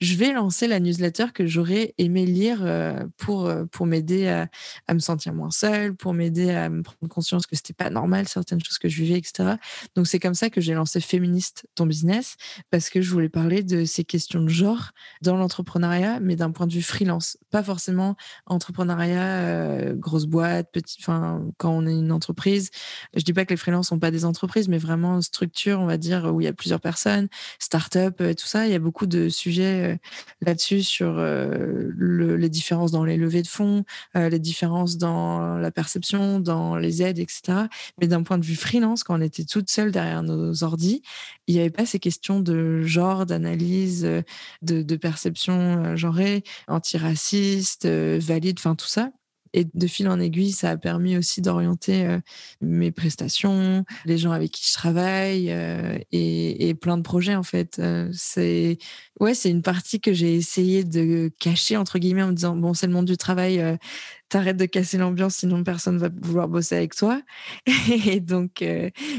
Je 0.00 0.14
vais 0.14 0.32
lancer 0.32 0.66
la 0.66 0.80
newsletter 0.80 1.26
que 1.34 1.46
j'aurais 1.46 1.94
aimé 1.98 2.24
lire 2.24 2.60
euh, 2.62 3.04
pour, 3.18 3.46
euh, 3.46 3.66
pour 3.66 3.84
m'aider 3.84 4.26
à, 4.26 4.48
à, 4.86 4.94
me 4.94 5.00
sentir 5.00 5.34
moins 5.34 5.50
seule, 5.50 5.94
pour 5.94 6.14
m'aider 6.14 6.50
à 6.50 6.70
me 6.70 6.82
prendre 6.82 7.12
conscience 7.12 7.46
que 7.46 7.56
c'était 7.56 7.74
pas 7.74 7.90
normal 7.90 8.26
certaines 8.26 8.64
choses 8.64 8.78
que 8.78 8.88
je 8.88 9.02
vivais, 9.02 9.18
etc. 9.18 9.56
Donc, 9.96 10.06
c'est 10.06 10.20
comme 10.20 10.34
ça 10.34 10.48
que 10.48 10.62
j'ai 10.62 10.72
lancé 10.72 10.98
Féministe 10.98 11.66
ton 11.74 11.84
business 11.84 12.36
parce 12.70 12.88
que 12.88 13.02
je 13.02 13.10
voulais 13.10 13.28
parler 13.28 13.62
de 13.62 13.84
ces 13.84 14.02
questions 14.02 14.40
de 14.40 14.48
genre 14.48 14.92
dans 15.20 15.36
l'entrepreneuriat, 15.36 16.20
mais 16.20 16.36
d'un 16.36 16.52
point 16.52 16.66
de 16.66 16.72
vue 16.72 16.80
freelance, 16.80 17.36
pas 17.50 17.62
forcément 17.62 18.16
entrepreneuriat, 18.46 19.92
grosse 19.94 20.24
boîte, 20.24 20.70
quand 21.56 21.70
on 21.70 21.86
est 21.86 21.92
une 21.92 22.12
entreprise. 22.12 22.70
Je 23.14 23.22
dis 23.22 23.32
pas 23.32 23.44
que 23.44 23.50
les 23.50 23.56
freelances 23.56 23.88
sont 23.88 23.98
pas 23.98 24.10
des 24.10 24.24
entreprises, 24.24 24.68
mais 24.68 24.78
vraiment 24.78 25.20
structure, 25.20 25.80
on 25.80 25.86
va 25.86 25.96
dire, 25.96 26.32
où 26.32 26.40
il 26.40 26.44
y 26.44 26.48
a 26.48 26.52
plusieurs 26.52 26.80
personnes, 26.80 27.28
start-up, 27.58 28.20
euh, 28.20 28.34
tout 28.34 28.46
ça. 28.46 28.66
Il 28.66 28.72
y 28.72 28.74
a 28.74 28.78
beaucoup 28.78 29.06
de 29.06 29.28
sujets 29.28 29.94
euh, 29.94 29.96
là-dessus 30.40 30.82
sur 30.82 31.16
euh, 31.18 31.90
les 31.98 32.48
différences 32.48 32.90
dans 32.90 33.04
les 33.04 33.16
levées 33.16 33.42
de 33.42 33.48
fonds, 33.48 33.84
les 34.14 34.38
différences 34.38 34.96
dans 34.96 35.56
la 35.58 35.70
perception, 35.70 36.40
dans 36.40 36.76
les 36.76 37.02
aides, 37.02 37.18
etc. 37.18 37.66
Mais 38.00 38.06
d'un 38.06 38.22
point 38.22 38.38
de 38.38 38.44
vue 38.44 38.56
freelance, 38.56 39.04
quand 39.04 39.18
on 39.18 39.22
était 39.22 39.44
toute 39.44 39.70
seule 39.70 39.92
derrière 39.92 40.22
nos 40.22 40.64
ordis, 40.64 41.02
il 41.46 41.54
n'y 41.54 41.60
avait 41.60 41.70
pas 41.70 41.86
ces 41.86 41.98
questions 41.98 42.40
de 42.40 42.82
genre, 42.82 43.26
d'analyse, 43.26 44.02
de, 44.62 44.82
de 44.82 44.96
perception 44.96 45.96
genrée, 45.96 46.44
antiraciste, 46.68 47.86
valide, 47.86 48.56
enfin 48.58 48.74
tout 48.74 48.86
ça. 48.86 49.10
Et 49.52 49.66
de 49.72 49.86
fil 49.86 50.08
en 50.08 50.20
aiguille, 50.20 50.52
ça 50.52 50.70
a 50.70 50.76
permis 50.76 51.16
aussi 51.16 51.40
d'orienter 51.40 52.06
euh, 52.06 52.20
mes 52.60 52.92
prestations, 52.92 53.84
les 54.04 54.18
gens 54.18 54.32
avec 54.32 54.52
qui 54.52 54.66
je 54.66 54.74
travaille 54.74 55.50
euh, 55.50 55.98
et, 56.12 56.74
plein 56.74 56.96
de 56.96 57.02
projets 57.02 57.34
en 57.34 57.42
fait. 57.42 57.78
Euh, 57.78 58.08
c'est 58.12 58.78
ouais, 59.20 59.34
c'est 59.34 59.50
une 59.50 59.62
partie 59.62 60.00
que 60.00 60.12
j'ai 60.12 60.34
essayé 60.34 60.84
de 60.84 61.30
cacher 61.40 61.76
entre 61.76 61.98
guillemets 61.98 62.22
en 62.22 62.28
me 62.28 62.34
disant 62.34 62.56
bon, 62.56 62.74
c'est 62.74 62.86
le 62.86 62.92
monde 62.92 63.06
du 63.06 63.16
travail, 63.16 63.78
t'arrêtes 64.28 64.58
de 64.58 64.66
casser 64.66 64.98
l'ambiance 64.98 65.36
sinon 65.36 65.64
personne 65.64 65.98
va 65.98 66.08
vouloir 66.22 66.48
bosser 66.48 66.76
avec 66.76 66.94
toi. 66.94 67.20
et 68.06 68.20
donc 68.20 68.64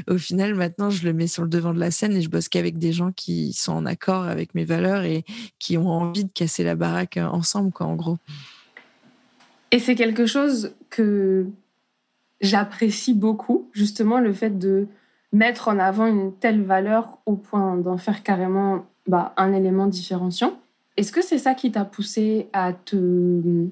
au 0.08 0.18
final 0.18 0.56
maintenant 0.56 0.90
je 0.90 1.04
le 1.04 1.14
mets 1.14 1.28
sur 1.28 1.44
le 1.44 1.50
devant 1.50 1.74
de 1.74 1.80
la 1.80 1.92
scène 1.92 2.16
et 2.16 2.22
je 2.22 2.30
bosse 2.30 2.50
qu'avec 2.50 2.78
des 2.78 2.94
gens 2.94 3.12
qui 3.12 3.54
sont 3.54 3.74
en 3.74 3.86
accord 3.86 4.24
avec 4.24 4.56
mes 4.56 4.66
valeurs 4.66 5.04
et 5.04 5.26
qui 5.58 5.78
ont 5.78 5.90
envie 5.90 6.26
de 6.26 6.32
casser 6.32 6.64
la 6.64 6.76
baraque 6.76 7.18
ensemble 7.18 7.72
quoi 7.72 7.88
en 7.88 7.96
gros. 7.96 8.18
Et 9.72 9.80
c'est 9.80 9.96
quelque 9.96 10.26
chose 10.26 10.74
que 10.90 11.46
j'apprécie 12.42 13.14
beaucoup, 13.14 13.70
justement, 13.74 14.20
le 14.20 14.34
fait 14.34 14.58
de 14.58 14.88
mettre 15.32 15.68
en 15.68 15.78
avant 15.78 16.08
une 16.08 16.34
telle 16.34 16.64
valeur 16.64 17.20
au 17.26 17.36
point 17.36 17.78
d'en 17.78 17.98
faire 17.98 18.24
carrément 18.24 18.86
bah, 19.08 19.34
un 19.38 19.54
élément 19.54 19.88
différenciant. 19.88 20.60
Est-ce 20.98 21.12
que 21.12 21.22
c'est 21.22 21.38
ça 21.38 21.54
qui 21.54 21.72
t'a 21.72 21.86
poussé 21.86 22.48
à 22.52 22.74
te 22.74 23.68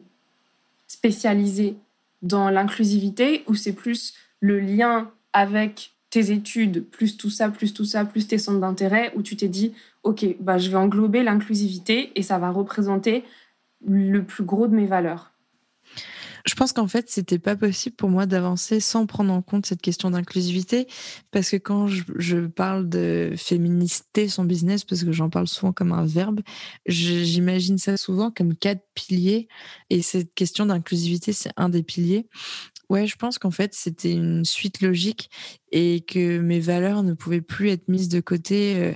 spécialiser 0.88 1.76
dans 2.22 2.50
l'inclusivité 2.50 3.44
ou 3.48 3.56
c'est 3.56 3.74
plus 3.74 4.14
le 4.40 4.60
lien 4.60 5.12
avec 5.34 5.94
tes 6.10 6.32
études, 6.32 6.86
plus 6.86 7.18
tout 7.18 7.30
ça, 7.30 7.50
plus 7.50 7.74
tout 7.74 7.86
ça, 7.86 8.06
plus 8.06 8.28
tes 8.28 8.38
centres 8.38 8.62
d'intérêt, 8.62 9.12
où 9.16 9.22
tu 9.22 9.36
t'es 9.36 9.50
dit, 9.50 9.74
OK, 10.04 10.26
bah, 10.40 10.58
je 10.58 10.70
vais 10.70 10.78
englober 10.78 11.24
l'inclusivité 11.24 12.12
et 12.16 12.22
ça 12.22 12.38
va 12.38 12.50
représenter 12.50 13.24
le 13.86 14.24
plus 14.24 14.44
gros 14.44 14.68
de 14.68 14.76
mes 14.76 14.86
valeurs? 14.86 15.32
Je 16.48 16.56
pense 16.56 16.72
qu'en 16.72 16.88
fait, 16.88 17.10
c'était 17.10 17.40
pas 17.40 17.56
possible 17.56 17.96
pour 17.96 18.10
moi 18.10 18.26
d'avancer 18.26 18.80
sans 18.80 19.06
prendre 19.06 19.34
en 19.34 19.42
compte 19.42 19.66
cette 19.66 19.82
question 19.82 20.12
d'inclusivité, 20.12 20.88
parce 21.32 21.50
que 21.50 21.58
quand 21.58 21.88
je, 21.88 22.48
parle 22.48 22.88
de 22.88 23.34
féminister 23.36 24.30
son 24.30 24.46
business, 24.46 24.86
parce 24.86 25.04
que 25.04 25.12
j'en 25.12 25.30
parle 25.30 25.48
souvent 25.48 25.74
comme 25.74 25.92
un 25.92 26.06
verbe, 26.06 26.42
j'imagine 26.86 27.78
ça 27.78 27.98
souvent 27.98 28.32
comme 28.32 28.56
quatre 28.56 28.84
piliers, 28.94 29.48
et 29.90 30.02
cette 30.02 30.34
question 30.34 30.66
d'inclusivité, 30.66 31.34
c'est 31.34 31.52
un 31.58 31.70
des 31.70 31.84
piliers. 31.84 32.28
Ouais, 32.90 33.06
je 33.06 33.18
pense 33.18 33.38
qu'en 33.38 33.52
fait, 33.52 33.74
c'était 33.74 34.14
une 34.14 34.46
suite 34.46 34.80
logique 34.82 35.30
et 35.72 36.02
que 36.02 36.40
mes 36.40 36.60
valeurs 36.60 37.04
ne 37.04 37.14
pouvaient 37.14 37.42
plus 37.42 37.70
être 37.70 37.88
mises 37.88 38.10
de 38.10 38.20
côté 38.20 38.76
euh, 38.78 38.94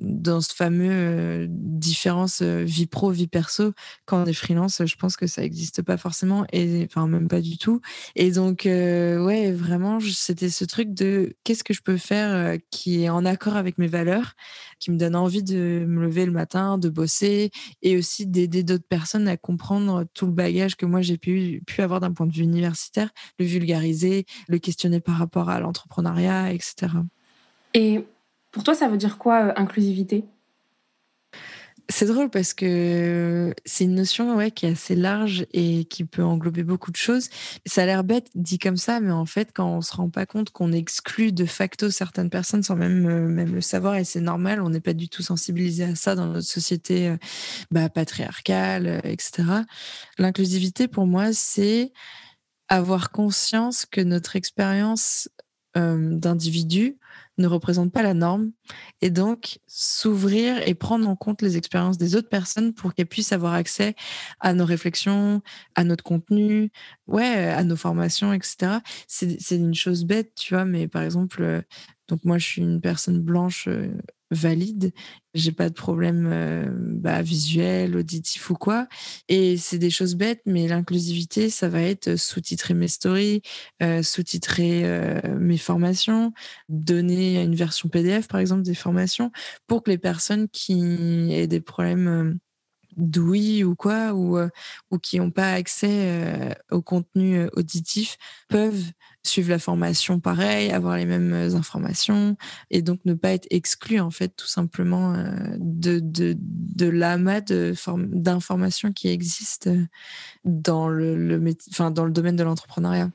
dans 0.00 0.40
ce 0.40 0.54
fameux 0.54 0.90
euh, 0.90 1.46
différence 1.50 2.40
euh, 2.42 2.64
vie 2.64 2.86
pro, 2.86 3.10
vie 3.10 3.26
perso. 3.26 3.72
Quand 4.06 4.22
on 4.22 4.26
est 4.26 4.32
freelance, 4.32 4.82
je 4.84 4.96
pense 4.96 5.16
que 5.16 5.26
ça 5.26 5.42
n'existe 5.42 5.82
pas 5.82 5.96
forcément, 5.96 6.46
et 6.52 6.86
enfin, 6.88 7.06
même 7.06 7.28
pas 7.28 7.40
du 7.40 7.58
tout. 7.58 7.80
Et 8.16 8.30
donc, 8.30 8.62
ouais, 8.64 9.52
vraiment, 9.52 9.98
c'était 10.00 10.48
ce 10.48 10.64
truc 10.64 10.94
de 10.94 11.36
qu'est-ce 11.44 11.64
que 11.64 11.74
je 11.74 11.82
peux 11.82 11.96
faire 11.96 12.56
qui 12.70 13.04
est 13.04 13.08
en 13.08 13.24
accord 13.24 13.56
avec 13.56 13.78
mes 13.78 13.86
valeurs, 13.86 14.34
qui 14.80 14.90
me 14.90 14.96
donne 14.96 15.16
envie 15.16 15.42
de 15.42 15.84
me 15.86 16.02
lever 16.02 16.26
le 16.26 16.32
matin, 16.32 16.78
de 16.78 16.88
bosser, 16.88 17.50
et 17.82 17.96
aussi 17.96 18.26
d'aider 18.26 18.62
d'autres 18.62 18.86
personnes 18.88 19.28
à 19.28 19.36
comprendre 19.36 20.04
tout 20.14 20.26
le 20.26 20.32
bagage 20.32 20.76
que 20.76 20.86
moi 20.86 21.02
j'ai 21.02 21.18
pu 21.18 21.62
avoir 21.78 22.00
d'un 22.00 22.12
point 22.12 22.26
de 22.26 22.32
vue 22.32 22.42
universitaire, 22.42 23.10
le 23.38 23.44
vulgariser, 23.44 24.26
le 24.48 24.58
questionner 24.58 25.00
par 25.00 25.16
rapport 25.16 25.50
à 25.50 25.60
l'entrepreneuriat, 25.60 26.13
etc. 26.18 26.88
Et 27.74 28.04
pour 28.54 28.62
toi, 28.62 28.74
ça 28.74 28.88
veut 28.88 28.96
dire 28.96 29.18
quoi, 29.18 29.46
euh, 29.46 29.52
inclusivité? 29.56 30.24
C'est 31.90 32.06
drôle 32.06 32.30
parce 32.30 32.54
que 32.54 33.52
c'est 33.66 33.84
une 33.84 33.96
notion 33.96 34.36
ouais, 34.36 34.50
qui 34.50 34.64
est 34.64 34.70
assez 34.70 34.94
large 34.94 35.44
et 35.52 35.84
qui 35.84 36.04
peut 36.04 36.24
englober 36.24 36.62
beaucoup 36.62 36.90
de 36.90 36.96
choses. 36.96 37.28
Ça 37.66 37.82
a 37.82 37.86
l'air 37.86 38.04
bête 38.04 38.30
dit 38.34 38.58
comme 38.58 38.78
ça, 38.78 39.00
mais 39.00 39.10
en 39.10 39.26
fait, 39.26 39.50
quand 39.52 39.68
on 39.68 39.80
se 39.82 39.94
rend 39.94 40.08
pas 40.08 40.24
compte 40.24 40.48
qu'on 40.48 40.72
exclut 40.72 41.32
de 41.32 41.44
facto 41.44 41.90
certaines 41.90 42.30
personnes 42.30 42.62
sans 42.62 42.76
même, 42.76 43.06
euh, 43.06 43.28
même 43.28 43.54
le 43.54 43.60
savoir, 43.60 43.96
et 43.96 44.04
c'est 44.04 44.22
normal, 44.22 44.62
on 44.62 44.70
n'est 44.70 44.80
pas 44.80 44.94
du 44.94 45.10
tout 45.10 45.22
sensibilisé 45.22 45.84
à 45.84 45.94
ça 45.94 46.14
dans 46.14 46.28
notre 46.28 46.46
société 46.46 47.08
euh, 47.08 47.16
bah, 47.70 47.90
patriarcale, 47.90 49.02
etc. 49.04 49.42
L'inclusivité, 50.16 50.88
pour 50.88 51.06
moi, 51.06 51.34
c'est 51.34 51.92
avoir 52.68 53.10
conscience 53.10 53.84
que 53.84 54.00
notre 54.00 54.36
expérience 54.36 55.28
d'individu 55.74 56.98
ne 57.36 57.48
représente 57.48 57.92
pas 57.92 58.02
la 58.02 58.14
norme 58.14 58.52
et 59.02 59.10
donc 59.10 59.58
s'ouvrir 59.66 60.66
et 60.68 60.74
prendre 60.74 61.08
en 61.08 61.16
compte 61.16 61.42
les 61.42 61.56
expériences 61.56 61.98
des 61.98 62.14
autres 62.14 62.28
personnes 62.28 62.72
pour 62.74 62.94
qu'elles 62.94 63.06
puissent 63.06 63.32
avoir 63.32 63.54
accès 63.54 63.94
à 64.38 64.54
nos 64.54 64.64
réflexions, 64.64 65.42
à 65.74 65.82
notre 65.84 66.04
contenu, 66.04 66.70
ouais, 67.08 67.48
à 67.48 67.64
nos 67.64 67.76
formations, 67.76 68.32
etc. 68.32 68.78
C'est 69.08 69.56
une 69.56 69.74
chose 69.74 70.04
bête, 70.04 70.34
tu 70.36 70.54
vois, 70.54 70.64
mais 70.64 70.86
par 70.86 71.02
exemple, 71.02 71.64
donc 72.08 72.24
moi 72.24 72.38
je 72.38 72.46
suis 72.46 72.62
une 72.62 72.80
personne 72.80 73.20
blanche 73.20 73.68
valide. 74.34 74.92
J'ai 75.32 75.52
pas 75.52 75.68
de 75.68 75.74
problème 75.74 76.28
euh, 76.32 76.68
bah, 76.70 77.22
visuel, 77.22 77.96
auditif 77.96 78.50
ou 78.50 78.54
quoi. 78.54 78.86
Et 79.28 79.56
c'est 79.56 79.78
des 79.78 79.90
choses 79.90 80.14
bêtes, 80.14 80.42
mais 80.46 80.68
l'inclusivité, 80.68 81.50
ça 81.50 81.68
va 81.68 81.80
être 81.80 82.16
sous-titrer 82.16 82.74
mes 82.74 82.88
stories, 82.88 83.42
euh, 83.82 84.02
sous-titrer 84.02 84.82
euh, 84.84 85.20
mes 85.38 85.58
formations, 85.58 86.32
donner 86.68 87.42
une 87.42 87.54
version 87.54 87.88
PDF, 87.88 88.28
par 88.28 88.40
exemple, 88.40 88.62
des 88.62 88.74
formations, 88.74 89.32
pour 89.66 89.82
que 89.82 89.90
les 89.90 89.98
personnes 89.98 90.48
qui 90.48 91.32
aient 91.32 91.46
des 91.46 91.60
problèmes 91.60 92.38
d'ouïe 92.96 93.64
ou 93.64 93.74
quoi, 93.74 94.14
ou, 94.14 94.38
ou 94.90 94.98
qui 94.98 95.18
n'ont 95.18 95.30
pas 95.30 95.52
accès 95.52 96.56
au 96.70 96.82
contenu 96.82 97.46
auditif, 97.54 98.16
peuvent 98.48 98.92
suivre 99.22 99.48
la 99.48 99.58
formation 99.58 100.20
pareil, 100.20 100.70
avoir 100.70 100.96
les 100.96 101.06
mêmes 101.06 101.32
informations, 101.54 102.36
et 102.70 102.82
donc 102.82 103.00
ne 103.04 103.14
pas 103.14 103.32
être 103.32 103.46
exclu, 103.50 103.98
en 103.98 104.10
fait, 104.10 104.28
tout 104.36 104.46
simplement 104.46 105.14
de, 105.58 105.98
de, 105.98 106.36
de 106.38 106.86
l'amas 106.86 107.40
d'informations 107.40 108.92
qui 108.92 109.08
existent 109.08 109.70
dans 110.44 110.88
le, 110.88 111.40
enfin, 111.70 111.90
dans 111.90 112.04
le 112.04 112.12
domaine 112.12 112.36
de 112.36 112.44
l'entrepreneuriat. 112.44 113.10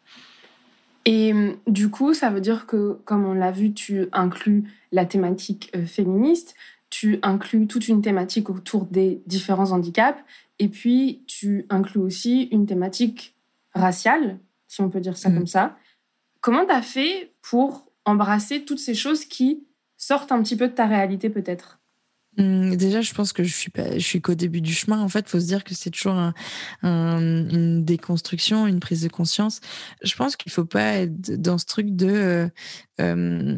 Et 1.05 1.33
du 1.65 1.89
coup, 1.89 2.13
ça 2.13 2.29
veut 2.29 2.41
dire 2.41 2.65
que, 2.65 2.99
comme 3.05 3.25
on 3.25 3.33
l'a 3.33 3.51
vu, 3.51 3.73
tu 3.73 4.07
inclus 4.11 4.65
la 4.91 5.05
thématique 5.05 5.71
féministe, 5.85 6.55
tu 6.99 7.17
inclus 7.21 7.65
toute 7.65 7.87
une 7.87 8.01
thématique 8.01 8.49
autour 8.49 8.85
des 8.85 9.21
différents 9.25 9.71
handicaps 9.71 10.19
et 10.59 10.67
puis 10.67 11.23
tu 11.27 11.65
inclus 11.69 12.01
aussi 12.01 12.49
une 12.51 12.65
thématique 12.65 13.37
raciale, 13.73 14.37
si 14.67 14.81
on 14.81 14.89
peut 14.89 14.99
dire 14.99 15.15
ça 15.15 15.29
mm. 15.29 15.35
comme 15.35 15.47
ça. 15.47 15.77
Comment 16.41 16.65
tu 16.65 16.73
as 16.73 16.81
fait 16.81 17.31
pour 17.41 17.89
embrasser 18.03 18.65
toutes 18.65 18.79
ces 18.79 18.95
choses 18.95 19.23
qui 19.23 19.63
sortent 19.95 20.33
un 20.33 20.43
petit 20.43 20.57
peu 20.57 20.67
de 20.67 20.73
ta 20.73 20.87
réalité 20.87 21.29
peut-être? 21.29 21.79
Mm, 22.35 22.75
Déjà, 22.75 22.99
je 22.99 23.13
pense 23.13 23.31
que 23.31 23.45
je 23.45 23.55
suis 23.55 23.71
pas, 23.71 23.93
je 23.93 24.05
suis 24.05 24.19
qu'au 24.19 24.35
début 24.35 24.59
du 24.59 24.73
chemin. 24.73 24.99
En 24.99 25.07
fait, 25.07 25.29
faut 25.29 25.39
se 25.39 25.45
dire 25.45 25.63
que 25.63 25.75
c'est 25.75 25.91
toujours 25.91 26.33
une 26.83 27.85
déconstruction, 27.85 28.67
une 28.67 28.81
prise 28.81 29.03
de 29.03 29.07
conscience. 29.09 29.61
Je 30.03 30.15
pense 30.17 30.35
qu'il 30.35 30.51
faut 30.51 30.65
pas 30.65 30.95
être 30.95 31.31
dans 31.41 31.57
ce 31.57 31.65
truc 31.65 31.95
de 31.95 32.09
euh, 32.09 32.49
euh, 32.99 33.57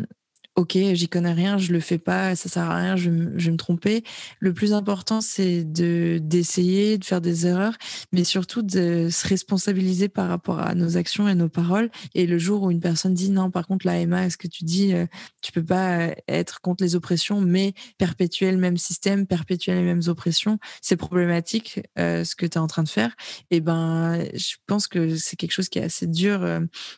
ok, 0.56 0.78
j'y 0.94 1.08
connais 1.08 1.32
rien, 1.32 1.58
je 1.58 1.72
le 1.72 1.80
fais 1.80 1.98
pas, 1.98 2.36
ça 2.36 2.50
sert 2.50 2.70
à 2.70 2.76
rien, 2.76 2.96
je, 2.98 3.10
vais 3.10 3.52
me 3.52 3.58
tromper. 3.58 4.04
Le 4.40 4.54
plus 4.54 4.74
important, 4.74 5.22
c'est 5.22 5.64
de 5.64 6.20
d'essayer, 6.22 6.98
de 6.98 7.06
faire 7.06 7.22
des 7.22 7.48
erreurs, 7.48 7.78
mais 8.12 8.26
surtout 8.26 8.62
de 8.62 9.08
se 9.10 9.28
responsabiliser 9.28 10.10
par 10.10 10.28
rapport 10.28 10.60
à 10.60 10.76
nos 10.76 10.98
actions 10.98 11.28
et 11.30 11.36
nos 11.36 11.48
paroles. 11.48 11.90
Et 12.16 12.26
le 12.28 12.38
jour 12.38 12.64
où 12.64 12.72
une 12.72 12.82
personne 12.82 13.14
dit 13.14 13.32
non, 13.32 13.50
par 13.50 13.66
contre, 13.66 13.86
là, 13.86 13.98
Emma, 13.98 14.26
est-ce 14.26 14.38
que 14.38 14.48
tu 14.48 14.66
dis, 14.66 14.94
euh, 14.94 15.06
tu 15.42 15.54
peux 15.54 15.64
pas 15.64 16.00
euh, 16.00 16.14
être 16.28 16.60
contre 16.60 16.84
les 16.84 16.96
oppressions, 16.96 17.40
mais 17.40 17.74
perpétuer 17.98 18.52
le 18.52 18.58
même 18.58 18.78
système, 18.78 19.28
perpétuer 19.28 19.74
les 19.74 19.84
mêmes 19.84 20.04
oppressions, 20.08 20.60
c'est 20.82 20.98
problématique 20.98 21.80
euh, 21.98 22.26
ce 22.26 22.36
que 22.36 22.46
tu 22.46 22.58
es 22.58 22.58
en 22.58 22.68
train 22.68 22.84
de 22.84 22.90
faire. 22.90 23.16
Et 23.52 23.62
ben, 23.62 24.26
je 24.34 24.56
pense 24.68 24.88
que 24.88 25.16
c'est 25.16 25.38
quelque 25.38 25.54
chose 25.54 25.70
qui 25.70 25.80
est 25.80 25.84
assez 25.84 26.08
dur, 26.08 26.46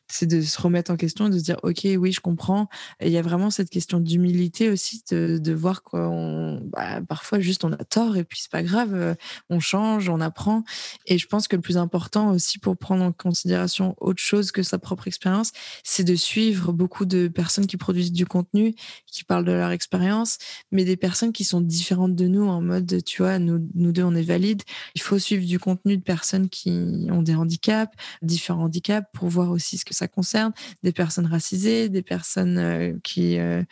c'est 0.08 0.26
de 0.26 0.42
se 0.42 0.60
remettre 0.60 0.92
en 0.92 0.98
question, 0.98 1.30
de 1.30 1.38
se 1.38 1.44
dire, 1.44 1.58
ok, 1.64 1.88
oui, 1.98 2.12
je 2.12 2.20
comprends. 2.20 2.68
Il 3.02 3.10
y 3.10 3.18
a 3.18 3.22
vraiment 3.22 3.44
cette 3.54 3.70
question 3.70 4.00
d'humilité 4.00 4.70
aussi, 4.70 5.04
de, 5.10 5.54
voir 5.54 5.84
qu'on, 5.84 6.62
bah, 6.72 7.02
parfois 7.08 7.40
juste 7.40 7.64
on 7.64 7.72
a 7.72 7.84
tort 7.84 8.18
et 8.18 8.24
puis 8.24 8.40
c'est 8.42 8.52
pas 8.52 8.64
grave, 8.64 8.94
euh, 8.94 9.16
on 9.50 9.60
change, 9.60 10.10
on 10.10 10.20
apprend. 10.20 10.64
Et 11.06 11.18
je 11.18 11.28
pense 11.28 11.48
que 11.48 11.56
le 11.56 11.62
plus 11.62 11.78
important 11.78 12.32
aussi 12.32 12.60
pour 12.60 12.76
prendre 12.78 13.04
en 13.04 13.12
considération 13.12 13.96
autre 14.00 14.22
chose 14.22 14.52
que 14.52 14.64
sa 14.64 14.80
propre 14.80 15.08
expérience, 15.08 15.52
c'est 15.84 16.04
de 16.04 16.16
suivre 16.16 16.74
beaucoup 16.74 17.06
de 17.06 17.28
personnes 17.28 17.68
qui 17.68 17.78
produisent 17.78 18.12
du 18.12 18.26
contenu, 18.26 18.74
qui 19.06 19.24
parlent 19.24 19.46
de 19.46 19.52
leur 19.52 19.72
expérience, 19.72 20.38
mais 20.72 20.86
des 20.86 20.98
personnes 20.98 21.32
qui 21.32 21.44
sont 21.44 21.62
différentes 21.62 22.16
de 22.16 22.28
nous 22.28 22.48
en 22.48 22.62
mode, 22.62 23.04
tu 23.06 23.22
vois, 23.22 23.40
nous, 23.40 23.66
nous 23.76 23.92
deux 23.92 24.04
on 24.04 24.16
est 24.16 24.24
valides. 24.24 24.64
Il 24.96 25.02
faut 25.02 25.20
suivre 25.20 25.46
du 25.46 25.60
contenu 25.60 25.98
de 25.98 26.04
personnes 26.04 26.50
qui 26.50 26.72
ont 27.12 27.22
des 27.22 27.36
handicaps, 27.36 27.94
différents 28.22 28.64
handicaps, 28.66 29.08
pour 29.14 29.30
voir 29.30 29.52
aussi 29.52 29.78
ce 29.78 29.86
que 29.86 29.94
ça 29.94 30.08
concerne, 30.08 30.54
des 30.84 30.92
personnes 30.92 31.28
racisées, 31.28 31.90
des 31.90 32.02
personnes 32.02 32.58
euh, 32.58 32.94
qui 33.04 33.33
euh, 33.40 33.64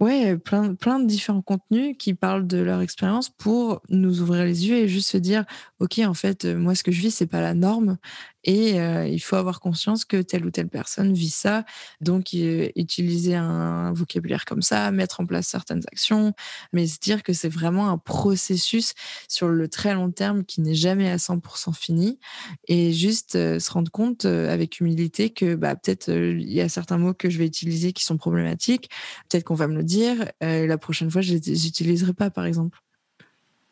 ouais, 0.00 0.36
plein, 0.36 0.68
de 1.00 1.06
différents 1.06 1.42
contenus 1.42 1.96
qui 1.98 2.14
parlent 2.14 2.46
de 2.46 2.58
leur 2.58 2.80
expérience 2.80 3.30
pour 3.30 3.82
nous 3.88 4.20
ouvrir 4.20 4.44
les 4.44 4.68
yeux 4.68 4.76
et 4.76 4.88
juste 4.88 5.10
se 5.10 5.16
dire, 5.16 5.44
OK, 5.80 5.98
en 6.00 6.14
fait, 6.14 6.44
euh, 6.44 6.56
moi, 6.56 6.74
ce 6.74 6.82
que 6.82 6.92
je 6.92 7.00
vis, 7.00 7.10
c'est 7.10 7.26
pas 7.26 7.40
la 7.40 7.54
norme. 7.54 7.96
Et 8.44 8.80
euh, 8.80 9.08
il 9.08 9.18
faut 9.18 9.34
avoir 9.34 9.58
conscience 9.58 10.04
que 10.04 10.22
telle 10.22 10.46
ou 10.46 10.50
telle 10.52 10.68
personne 10.68 11.12
vit 11.12 11.30
ça. 11.30 11.64
Donc, 12.00 12.32
utiliser 12.32 13.34
un 13.34 13.92
vocabulaire 13.92 14.44
comme 14.44 14.62
ça, 14.62 14.92
mettre 14.92 15.20
en 15.20 15.26
place 15.26 15.48
certaines 15.48 15.82
actions, 15.90 16.32
mais 16.72 16.86
se 16.86 17.00
dire 17.00 17.24
que 17.24 17.32
c'est 17.32 17.48
vraiment 17.48 17.90
un 17.90 17.98
processus 17.98 18.94
sur 19.28 19.48
le 19.48 19.66
très 19.66 19.94
long 19.94 20.12
terme 20.12 20.44
qui 20.44 20.60
n'est 20.60 20.76
jamais 20.76 21.10
à 21.10 21.16
100% 21.16 21.74
fini. 21.74 22.20
Et 22.68 22.92
juste 22.92 23.32
se 23.32 23.70
rendre 23.72 23.90
compte 23.90 24.26
avec 24.26 24.78
humilité 24.78 25.30
que 25.30 25.56
bah, 25.56 25.74
peut-être 25.74 26.08
il 26.08 26.52
y 26.52 26.60
a 26.60 26.68
certains 26.68 26.98
mots 26.98 27.14
que 27.14 27.28
je 27.30 27.38
vais 27.38 27.46
utiliser 27.46 27.92
qui 27.92 28.04
sont 28.04 28.16
problématiques. 28.16 28.90
Peut-être 29.28 29.44
qu'on 29.44 29.54
va 29.54 29.66
me 29.66 29.74
le 29.74 29.82
dire. 29.86 30.30
Euh, 30.42 30.66
la 30.66 30.78
prochaine 30.78 31.10
fois, 31.10 31.22
je 31.22 31.32
les 31.32 31.66
utiliserai 31.66 32.12
pas, 32.12 32.30
par 32.30 32.44
exemple. 32.44 32.78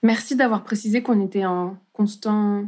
Merci 0.03 0.37
d'avoir 0.37 0.65
précisé 0.65 1.03
qu'on 1.03 1.25
était 1.25 1.47
en 1.47 1.79
constant 1.93 2.65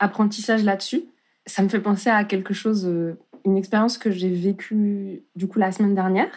apprentissage 0.00 0.64
là-dessus. 0.64 1.04
Ça 1.46 1.62
me 1.62 1.68
fait 1.68 1.80
penser 1.80 2.10
à 2.10 2.24
quelque 2.24 2.52
chose, 2.52 2.86
euh, 2.86 3.16
une 3.44 3.56
expérience 3.56 3.96
que 3.96 4.10
j'ai 4.10 4.30
vécue 4.30 5.22
du 5.36 5.46
coup 5.46 5.58
la 5.58 5.70
semaine 5.70 5.94
dernière. 5.94 6.32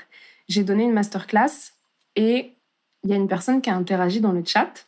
J'ai 0.48 0.64
donné 0.64 0.84
une 0.84 0.94
masterclass 0.94 1.74
et 2.16 2.54
il 3.04 3.10
y 3.10 3.14
a 3.14 3.16
une 3.16 3.28
personne 3.28 3.62
qui 3.62 3.70
a 3.70 3.76
interagi 3.76 4.22
dans 4.22 4.32
le 4.32 4.44
chat. 4.46 4.88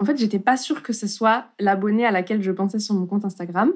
En 0.00 0.04
fait, 0.04 0.16
j'étais 0.16 0.38
pas 0.38 0.56
sûre 0.56 0.82
que 0.82 0.92
ce 0.92 1.06
soit 1.06 1.46
l'abonné 1.58 2.04
à 2.04 2.10
laquelle 2.10 2.42
je 2.42 2.50
pensais 2.50 2.78
sur 2.78 2.94
mon 2.94 3.06
compte 3.06 3.24
Instagram. 3.24 3.72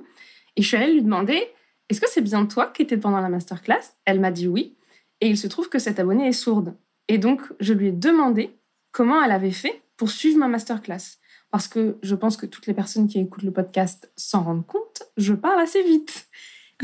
Et 0.56 0.62
je 0.62 0.66
suis 0.66 0.76
allée 0.76 0.92
lui 0.92 1.02
demander 1.02 1.40
Est-ce 1.88 2.00
que 2.00 2.08
c'est 2.08 2.20
bien 2.20 2.46
toi 2.46 2.66
qui 2.66 2.82
étais 2.82 2.96
pendant 2.96 3.20
la 3.20 3.28
masterclass? 3.28 3.94
Elle 4.04 4.20
m'a 4.20 4.30
dit 4.30 4.48
oui. 4.48 4.76
Et 5.20 5.28
il 5.28 5.38
se 5.38 5.46
trouve 5.46 5.68
que 5.68 5.78
cette 5.78 6.00
abonnée 6.00 6.26
est 6.26 6.32
sourde. 6.32 6.74
Et 7.08 7.18
donc, 7.18 7.42
je 7.60 7.72
lui 7.72 7.88
ai 7.88 7.92
demandé 7.92 8.56
comment 8.90 9.22
elle 9.22 9.32
avait 9.32 9.50
fait 9.50 9.82
pour 9.96 10.10
suivre 10.10 10.38
ma 10.38 10.48
masterclass. 10.48 11.18
Parce 11.50 11.68
que 11.68 11.98
je 12.02 12.14
pense 12.14 12.36
que 12.36 12.46
toutes 12.46 12.66
les 12.66 12.74
personnes 12.74 13.08
qui 13.08 13.18
écoutent 13.18 13.42
le 13.42 13.50
podcast 13.50 14.10
s'en 14.16 14.42
rendent 14.42 14.66
compte, 14.66 15.02
je 15.16 15.34
parle 15.34 15.60
assez 15.60 15.82
vite. 15.82 16.26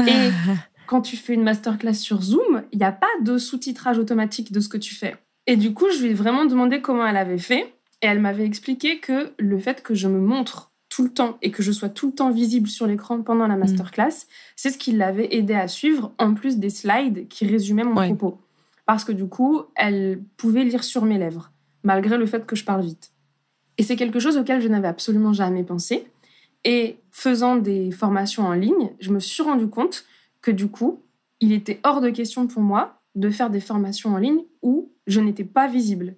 Et 0.01 0.11
ah. 0.11 0.55
quand 0.87 1.01
tu 1.01 1.17
fais 1.17 1.35
une 1.35 1.43
masterclass 1.43 1.95
sur 1.95 2.21
Zoom, 2.21 2.65
il 2.73 2.79
n'y 2.79 2.85
a 2.85 2.93
pas 2.93 3.07
de 3.23 3.39
sous-titrage 3.39 3.99
automatique 3.99 4.53
de 4.53 4.61
ce 4.61 4.69
que 4.69 4.77
tu 4.77 4.95
fais. 4.95 5.17
Et 5.47 5.57
du 5.57 5.73
coup, 5.73 5.87
je 5.91 6.03
lui 6.03 6.11
ai 6.11 6.15
vraiment 6.15 6.45
demandé 6.45 6.83
comment 6.83 7.07
elle 7.07 7.17
avait 7.17 7.39
fait. 7.39 7.73
Et 8.03 8.07
elle 8.07 8.21
m'avait 8.21 8.45
expliqué 8.45 9.01
que 9.01 9.33
le 9.39 9.59
fait 9.59 9.83
que 9.83 9.95
je 9.95 10.07
me 10.07 10.21
montre 10.21 10.71
tout 10.89 11.03
le 11.03 11.11
temps 11.11 11.39
et 11.43 11.51
que 11.51 11.63
je 11.63 11.73
sois 11.73 11.89
tout 11.89 12.09
le 12.09 12.13
temps 12.13 12.31
visible 12.31 12.69
sur 12.69 12.87
l'écran 12.87 13.23
pendant 13.23 13.47
la 13.47 13.57
mm. 13.57 13.61
masterclass, 13.61 14.27
c'est 14.57 14.71
ce 14.71 14.79
qui 14.79 14.93
l'avait 14.93 15.35
aidé 15.35 15.55
à 15.55 15.69
suivre, 15.69 16.13
en 16.19 16.35
plus 16.35 16.59
des 16.59 16.71
slides 16.71 17.29
qui 17.29 17.47
résumaient 17.47 17.85
mon 17.85 17.95
propos. 17.95 18.39
Parce 18.89 19.05
que 19.05 19.13
du 19.13 19.29
coup, 19.29 19.65
elle 19.75 20.25
pouvait 20.39 20.65
lire 20.65 20.83
sur 20.83 21.05
mes 21.05 21.19
lèvres, 21.19 21.53
malgré 21.85 22.17
le 22.17 22.25
fait 22.25 22.47
que 22.47 22.57
je 22.57 22.65
parle 22.65 22.81
vite. 22.81 23.13
Et 23.77 23.83
c'est 23.83 23.97
quelque 23.97 24.19
chose 24.19 24.39
auquel 24.39 24.63
je 24.63 24.69
n'avais 24.69 24.89
absolument 24.89 25.35
jamais 25.35 25.63
pensé. 25.63 26.11
Et 26.65 26.97
faisant 27.13 27.57
des 27.57 27.91
formations 27.91 28.45
en 28.47 28.55
ligne, 28.55 28.93
je 28.99 29.11
me 29.11 29.21
suis 29.21 29.43
rendu 29.43 29.69
compte 29.69 30.07
que 30.41 30.51
du 30.51 30.69
coup, 30.69 31.03
il 31.41 31.53
était 31.53 31.81
hors 31.83 32.01
de 32.01 32.09
question 32.09 32.47
pour 32.47 32.63
moi 32.63 33.03
de 33.15 33.29
faire 33.29 33.51
des 33.51 33.61
formations 33.61 34.15
en 34.15 34.17
ligne 34.17 34.41
où 34.63 34.91
je 35.07 35.21
n'étais 35.21 35.45
pas 35.45 35.69
visible. 35.69 36.17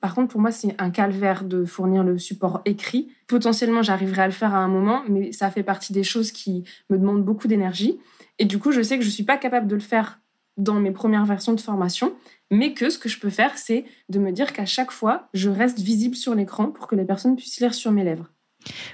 Par 0.00 0.14
contre, 0.14 0.28
pour 0.32 0.40
moi, 0.40 0.50
c'est 0.50 0.74
un 0.80 0.88
calvaire 0.88 1.44
de 1.44 1.66
fournir 1.66 2.04
le 2.04 2.16
support 2.16 2.62
écrit. 2.64 3.12
Potentiellement, 3.26 3.82
j'arriverai 3.82 4.22
à 4.22 4.26
le 4.26 4.32
faire 4.32 4.54
à 4.54 4.60
un 4.60 4.68
moment, 4.68 5.02
mais 5.10 5.32
ça 5.32 5.50
fait 5.50 5.62
partie 5.62 5.92
des 5.92 6.04
choses 6.04 6.32
qui 6.32 6.64
me 6.88 6.96
demandent 6.96 7.22
beaucoup 7.24 7.48
d'énergie. 7.48 7.98
Et 8.38 8.46
du 8.46 8.58
coup, 8.58 8.72
je 8.72 8.80
sais 8.80 8.96
que 8.96 9.04
je 9.04 9.08
ne 9.08 9.12
suis 9.12 9.24
pas 9.24 9.36
capable 9.36 9.66
de 9.66 9.74
le 9.74 9.82
faire 9.82 10.20
dans 10.58 10.74
mes 10.74 10.90
premières 10.90 11.24
versions 11.24 11.54
de 11.54 11.60
formation, 11.60 12.14
mais 12.50 12.74
que 12.74 12.90
ce 12.90 12.98
que 12.98 13.08
je 13.08 13.18
peux 13.18 13.30
faire, 13.30 13.56
c'est 13.56 13.84
de 14.08 14.18
me 14.18 14.32
dire 14.32 14.52
qu'à 14.52 14.66
chaque 14.66 14.90
fois, 14.90 15.28
je 15.32 15.48
reste 15.48 15.78
visible 15.78 16.16
sur 16.16 16.34
l'écran 16.34 16.70
pour 16.70 16.86
que 16.86 16.96
les 16.96 17.04
personnes 17.04 17.36
puissent 17.36 17.60
lire 17.60 17.74
sur 17.74 17.92
mes 17.92 18.04
lèvres. 18.04 18.28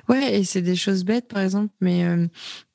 Ouais, 0.08 0.38
et 0.38 0.44
c'est 0.44 0.62
des 0.62 0.76
choses 0.76 1.04
bêtes, 1.04 1.26
par 1.26 1.42
exemple, 1.42 1.72
mais 1.80 2.04
euh, 2.04 2.28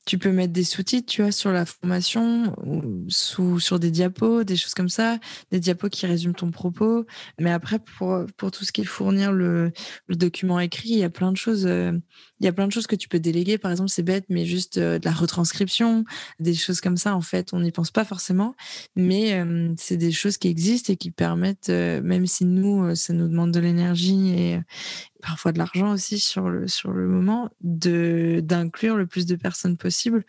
tu 0.06 0.18
peux 0.18 0.32
mettre 0.32 0.54
des 0.54 0.64
sous-titres, 0.64 1.12
tu 1.12 1.22
vois, 1.22 1.32
sur 1.32 1.52
la 1.52 1.66
formation, 1.66 2.56
ou 2.66 3.06
sous, 3.10 3.60
sur 3.60 3.80
des 3.80 3.92
diapos, 3.92 4.44
des 4.44 4.56
choses 4.56 4.74
comme 4.74 4.90
ça, 4.90 5.20
des 5.52 5.60
diapos 5.60 5.90
qui 5.90 6.08
résument 6.08 6.34
ton 6.34 6.50
propos. 6.50 7.06
Mais 7.40 7.52
après, 7.52 7.78
pour, 7.78 8.26
pour 8.38 8.50
tout 8.50 8.66
ce 8.66 8.72
qui 8.72 8.82
est 8.82 8.86
fournir 8.86 9.32
le, 9.32 9.72
le 10.08 10.16
document 10.16 10.60
écrit, 10.60 10.90
il 10.90 10.98
y 10.98 11.04
a 11.04 11.12
plein 11.12 11.32
de 11.32 11.38
choses. 11.38 11.68
Euh, 11.68 11.92
il 12.40 12.46
y 12.46 12.48
a 12.48 12.54
plein 12.54 12.68
de 12.68 12.72
choses 12.72 12.88
que 12.88 12.96
tu 12.96 13.08
peux 13.08 13.20
déléguer. 13.20 13.58
Par 13.58 13.72
exemple, 13.72 13.90
c'est 13.90 14.04
bête, 14.04 14.26
mais 14.30 14.46
juste 14.46 14.78
euh, 14.78 15.00
de 15.00 15.06
la 15.06 15.12
retranscription, 15.12 16.06
des 16.40 16.54
choses 16.54 16.82
comme 16.82 16.98
ça. 16.98 17.16
En 17.16 17.22
fait, 17.22 17.54
on 17.54 17.60
n'y 17.60 17.72
pense 17.72 17.92
pas 17.92 18.06
forcément, 18.06 18.56
mais 18.96 19.34
euh, 19.34 19.74
c'est 19.78 19.98
des 19.98 20.12
choses 20.12 20.38
qui 20.38 20.48
existent 20.48 20.94
et 20.94 20.98
qui 20.98 21.12
permettent, 21.12 21.70
même 21.70 22.28
si 22.28 22.46
nous, 22.46 22.96
ça 22.96 23.14
nous 23.14 23.28
demande 23.28 23.52
de 23.52 23.60
l'énergie 23.60 24.30
et, 24.30 24.60
parfois 25.22 25.52
de 25.52 25.58
l'argent 25.58 25.92
aussi 25.92 26.20
sur 26.20 26.50
le, 26.50 26.68
sur 26.68 26.92
le 26.92 27.08
moment, 27.08 27.50
d'inclure 27.62 28.96
le 28.96 29.06
plus 29.06 29.26
de 29.26 29.36
personnes 29.36 29.78
possible 29.78 30.24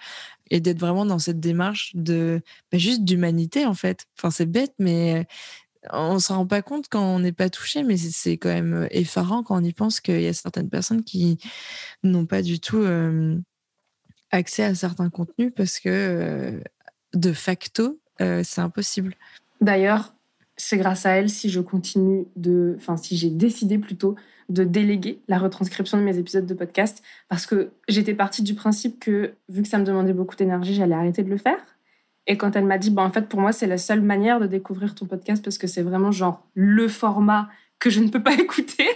et 0.51 0.61
d'être 0.61 0.81
vraiment 0.81 1.07
dans 1.07 1.19
cette 1.19 1.41
démarche 1.41 1.93
de 1.95 2.43
bah, 2.73 2.79
juste 2.79 3.05
d'humanité 3.05 3.67
en 3.67 3.75
fait. 3.75 4.07
Enfin, 4.19 4.31
c'est 4.31 4.47
bête, 4.47 4.75
mais 4.79 5.27
on 5.93 6.19
s'en 6.19 6.37
rend 6.39 6.47
pas 6.47 6.63
compte 6.63 6.89
quand 6.89 7.03
on 7.03 7.21
n'est 7.21 7.33
pas 7.33 7.51
touché, 7.51 7.83
mais 7.83 7.97
c'est 7.97 8.37
quand 8.37 8.51
même 8.51 8.87
effarant 8.91 9.43
quand 9.43 9.61
on 9.61 9.65
y 9.65 9.73
pense 9.73 10.01
qu'il 10.01 10.21
y 10.21 10.27
a 10.27 10.33
certaines 10.33 10.69
personnes 10.69 11.05
qui 11.05 11.39
n'ont 12.03 12.27
pas 12.27 12.43
du 12.43 12.61
tout 12.61 12.85
accès 14.31 14.65
à 14.65 14.75
certains 14.75 15.11
contenus 15.11 15.53
parce 15.57 15.81
que 15.81 16.63
de 17.15 17.33
facto, 17.33 17.99
c'est 18.19 18.61
impossible. 18.61 19.15
D'ailleurs, 19.61 20.15
c'est 20.57 20.77
grâce 20.77 21.07
à 21.07 21.13
elle 21.13 21.31
si 21.31 21.49
je 21.49 21.61
continue 21.61 22.27
de, 22.37 22.75
enfin 22.77 22.97
si 22.97 23.17
j'ai 23.17 23.31
décidé 23.31 23.79
plutôt 23.79 24.17
de 24.51 24.65
déléguer 24.65 25.23
la 25.29 25.39
retranscription 25.39 25.97
de 25.97 26.03
mes 26.03 26.19
épisodes 26.19 26.45
de 26.45 26.55
podcast 26.55 27.03
parce 27.29 27.47
que 27.47 27.71
j'étais 27.89 28.15
partie 28.15 28.43
du 28.43 28.55
principe 28.55 29.01
que 29.01 29.33
vu 29.49 29.63
que 29.63 29.69
ça 29.69 29.79
me 29.79 29.85
demandait 29.85 30.13
beaucoup 30.13 30.37
d'énergie, 30.37 30.75
j'allais 30.75 30.95
arrêter 30.95 31.23
de 31.23 31.31
le 31.31 31.39
faire. 31.39 31.59
Et 32.31 32.37
quand 32.37 32.55
elle 32.55 32.65
m'a 32.65 32.79
dit, 32.79 32.91
bah, 32.91 33.03
en 33.03 33.11
fait, 33.11 33.29
pour 33.29 33.41
moi, 33.41 33.51
c'est 33.51 33.67
la 33.67 33.77
seule 33.77 34.03
manière 34.03 34.39
de 34.39 34.47
découvrir 34.47 34.95
ton 34.95 35.05
podcast 35.05 35.43
parce 35.43 35.59
que 35.59 35.67
c'est 35.67 35.83
vraiment 35.83 36.13
genre 36.13 36.47
le 36.55 36.87
format 36.87 37.49
que 37.81 37.91
je 37.91 37.99
ne 37.99 38.09
peux 38.09 38.23
pas 38.23 38.35
écouter, 38.39 38.87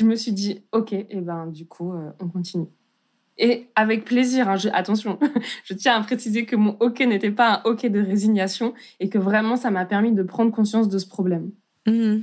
je 0.00 0.04
me 0.04 0.16
suis 0.16 0.32
dit, 0.32 0.62
ok, 0.72 0.92
et 0.92 1.20
ben 1.20 1.46
du 1.46 1.64
coup, 1.64 1.92
euh, 1.92 2.10
on 2.18 2.26
continue. 2.26 2.66
Et 3.38 3.68
avec 3.76 4.04
plaisir, 4.04 4.48
hein, 4.48 4.56
attention, 4.72 5.20
je 5.64 5.74
tiens 5.74 5.94
à 5.94 6.00
préciser 6.02 6.44
que 6.44 6.56
mon 6.56 6.76
ok 6.80 6.98
n'était 7.06 7.30
pas 7.30 7.62
un 7.64 7.70
ok 7.70 7.86
de 7.86 8.00
résignation 8.00 8.74
et 8.98 9.08
que 9.08 9.18
vraiment 9.18 9.54
ça 9.54 9.70
m'a 9.70 9.84
permis 9.84 10.10
de 10.10 10.24
prendre 10.24 10.50
conscience 10.50 10.88
de 10.88 10.98
ce 10.98 11.06
problème. 11.06 11.52
Mmh. 11.86 12.22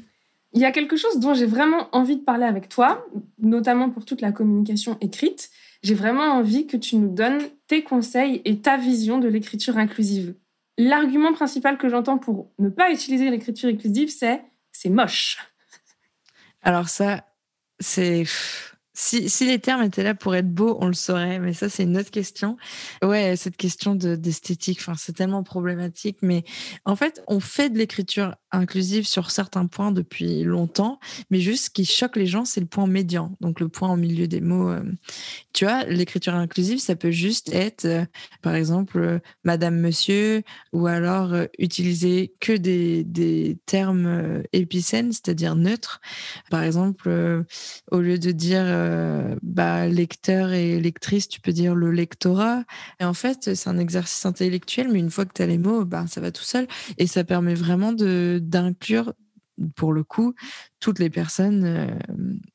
Il 0.52 0.60
y 0.60 0.66
a 0.66 0.72
quelque 0.74 0.98
chose 0.98 1.22
dont 1.22 1.34
j'ai 1.34 1.46
vraiment 1.46 1.88
envie 1.94 2.18
de 2.18 2.24
parler 2.24 2.46
avec 2.46 2.68
toi, 2.68 3.06
notamment 3.38 3.90
pour 3.90 4.04
toute 4.04 4.20
la 4.20 4.34
communication 4.34 4.98
écrite. 5.00 5.52
J'ai 5.84 5.94
vraiment 5.94 6.34
envie 6.34 6.68
que 6.68 6.76
tu 6.76 6.98
nous 6.98 7.14
donnes 7.14 7.40
tes 7.68 7.82
conseils 7.82 8.42
et 8.44 8.58
ta 8.58 8.76
vision 8.76 9.20
de 9.20 9.30
l'écriture 9.30 9.78
inclusive. 9.78 10.34
L'argument 10.82 11.34
principal 11.34 11.78
que 11.78 11.90
j'entends 11.90 12.18
pour 12.18 12.54
ne 12.58 12.70
pas 12.70 12.90
utiliser 12.90 13.30
l'écriture 13.30 13.68
inclusive, 13.68 14.10
c'est 14.10 14.42
c'est 14.72 14.90
moche. 14.90 15.38
Alors 16.62 16.88
ça, 16.88 17.26
c'est 17.82 18.24
si, 18.94 19.46
les 19.46 19.60
termes 19.60 19.84
étaient 19.84 20.04
là 20.04 20.14
pour 20.14 20.36
être 20.36 20.50
beaux, 20.50 20.78
on 20.82 20.88
le 20.88 20.94
saurait, 20.94 21.40
mais 21.40 21.54
ça, 21.54 21.70
c'est 21.70 21.84
une 21.84 21.98
autre 21.98 22.12
question. 22.12 22.58
Ouais, 23.02 23.36
cette 23.36 23.56
question 23.56 23.96
d'esthétique, 23.96 24.82
c'est 24.98 25.16
tellement 25.16 25.44
problématique, 25.44 26.18
mais 26.22 26.44
en 26.86 26.96
fait, 26.96 27.22
on 27.28 27.40
fait 27.40 27.70
de 27.70 27.78
l'écriture 27.78 28.36
inclusive 28.52 29.08
sur 29.08 29.32
certains 29.32 29.66
points 29.66 29.92
depuis 29.92 30.44
longtemps, 30.44 31.00
mais 31.30 31.40
juste 31.40 31.66
ce 31.66 31.70
qui 31.70 31.86
choque 31.86 32.16
les 32.16 32.26
gens, 32.26 32.46
c'est 32.46 32.60
le 32.60 32.66
point 32.66 32.88
médian, 32.88 33.36
donc 33.42 33.60
le 33.60 33.70
point 33.70 33.92
au 33.92 33.96
milieu 33.96 34.28
des 34.28 34.42
mots. 34.42 34.70
Euh. 34.70 34.84
Tu 35.54 35.66
vois, 35.66 35.84
l'écriture 35.86 36.34
inclusive, 36.34 36.80
ça 36.80 36.96
peut 36.96 37.12
juste 37.12 37.54
être, 37.54 37.86
euh, 37.86 38.06
par 38.42 38.56
exemple, 38.56 38.98
euh, 38.98 39.20
Madame, 39.44 39.80
Monsieur, 39.80 40.44
ou 40.74 40.88
alors 40.88 41.34
utiliser 41.58 42.34
que 42.40 42.54
des, 42.54 43.04
des 43.04 43.60
termes 43.66 44.44
épicènes, 44.54 45.12
c'est-à-dire 45.12 45.56
neutres. 45.56 46.02
Par 46.50 46.64
exemple, 46.64 47.46
au 47.92 48.00
lieu 48.00 48.18
de 48.20 48.32
dire 48.32 48.66
bah, 49.42 49.88
lecteur 49.88 50.52
et 50.52 50.80
lectrice, 50.80 51.28
tu 51.28 51.42
peux 51.42 51.52
dire 51.52 51.76
le 51.76 51.92
lectorat. 51.92 52.64
Et 53.00 53.06
en 53.06 53.14
fait, 53.14 53.56
c'est 53.56 53.70
un 53.70 53.78
exercice 53.78 54.26
intellectuel, 54.26 54.90
mais 54.92 55.00
une 55.00 55.12
fois 55.12 55.26
que 55.26 55.34
tu 55.34 55.42
as 55.42 55.48
les 55.48 55.58
mots, 55.58 55.86
bah, 55.86 56.06
ça 56.08 56.22
va 56.22 56.32
tout 56.32 56.44
seul. 56.44 56.68
Et 56.98 57.08
ça 57.08 57.24
permet 57.24 57.56
vraiment 57.56 57.94
d'inclure 58.40 59.14
pour 59.76 59.94
le 59.94 60.04
coup, 60.04 60.34
toutes 60.80 61.00
les 61.00 61.10
personnes, 61.10 61.64
euh, 61.66 61.88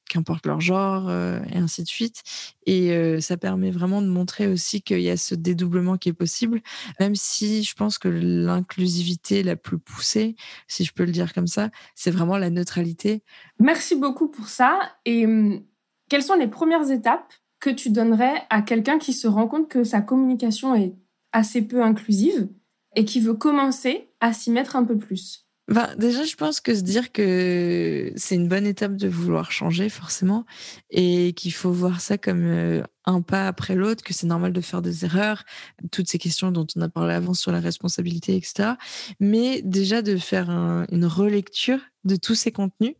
qu'importe 0.08 0.46
leur 0.46 0.60
genre, 0.60 1.08
euh, 1.08 1.40
et 1.50 1.58
ainsi 1.58 1.82
de 1.82 1.88
suite. 1.88 2.22
Et 2.66 2.92
euh, 2.92 3.20
ça 3.20 3.36
permet 3.36 3.70
vraiment 3.70 4.02
de 4.02 4.06
montrer 4.06 4.46
aussi 4.46 4.82
qu'il 4.82 5.00
y 5.00 5.10
a 5.10 5.16
ce 5.16 5.34
dédoublement 5.34 5.96
qui 5.96 6.08
est 6.08 6.14
possible, 6.14 6.62
même 7.00 7.14
si 7.14 7.62
je 7.62 7.74
pense 7.74 7.98
que 7.98 8.08
l'inclusivité 8.08 9.42
la 9.42 9.56
plus 9.56 9.78
poussée, 9.78 10.36
si 10.68 10.84
je 10.84 10.92
peux 10.92 11.04
le 11.04 11.12
dire 11.12 11.32
comme 11.32 11.46
ça, 11.46 11.70
c'est 11.94 12.10
vraiment 12.10 12.38
la 12.38 12.50
neutralité. 12.50 13.22
Merci 13.58 13.96
beaucoup 13.96 14.28
pour 14.28 14.48
ça. 14.48 14.78
Et 15.04 15.26
hum, 15.26 15.62
quelles 16.08 16.22
sont 16.22 16.36
les 16.36 16.48
premières 16.48 16.90
étapes 16.90 17.32
que 17.60 17.70
tu 17.70 17.90
donnerais 17.90 18.42
à 18.50 18.62
quelqu'un 18.62 18.98
qui 18.98 19.12
se 19.12 19.26
rend 19.26 19.48
compte 19.48 19.68
que 19.68 19.84
sa 19.84 20.00
communication 20.00 20.74
est 20.74 20.94
assez 21.32 21.62
peu 21.62 21.82
inclusive 21.82 22.48
et 22.94 23.04
qui 23.04 23.20
veut 23.20 23.34
commencer 23.34 24.10
à 24.20 24.32
s'y 24.32 24.50
mettre 24.50 24.76
un 24.76 24.84
peu 24.84 24.96
plus? 24.96 25.43
Ben, 25.66 25.94
déjà, 25.96 26.24
je 26.24 26.36
pense 26.36 26.60
que 26.60 26.74
se 26.74 26.82
dire 26.82 27.10
que 27.10 28.12
c'est 28.16 28.34
une 28.34 28.48
bonne 28.48 28.66
étape 28.66 28.96
de 28.96 29.08
vouloir 29.08 29.50
changer, 29.50 29.88
forcément, 29.88 30.44
et 30.90 31.32
qu'il 31.32 31.54
faut 31.54 31.72
voir 31.72 32.02
ça 32.02 32.18
comme 32.18 32.44
euh, 32.44 32.82
un 33.06 33.22
pas 33.22 33.48
après 33.48 33.74
l'autre, 33.74 34.04
que 34.04 34.12
c'est 34.12 34.26
normal 34.26 34.52
de 34.52 34.60
faire 34.60 34.82
des 34.82 35.06
erreurs, 35.06 35.44
toutes 35.90 36.08
ces 36.08 36.18
questions 36.18 36.50
dont 36.50 36.66
on 36.76 36.82
a 36.82 36.88
parlé 36.90 37.14
avant 37.14 37.32
sur 37.32 37.50
la 37.50 37.60
responsabilité, 37.60 38.36
etc. 38.36 38.72
Mais 39.20 39.62
déjà 39.62 40.02
de 40.02 40.16
faire 40.18 40.50
une 40.50 41.06
relecture 41.06 41.80
de 42.04 42.16
tous 42.16 42.34
ces 42.34 42.52
contenus 42.52 42.94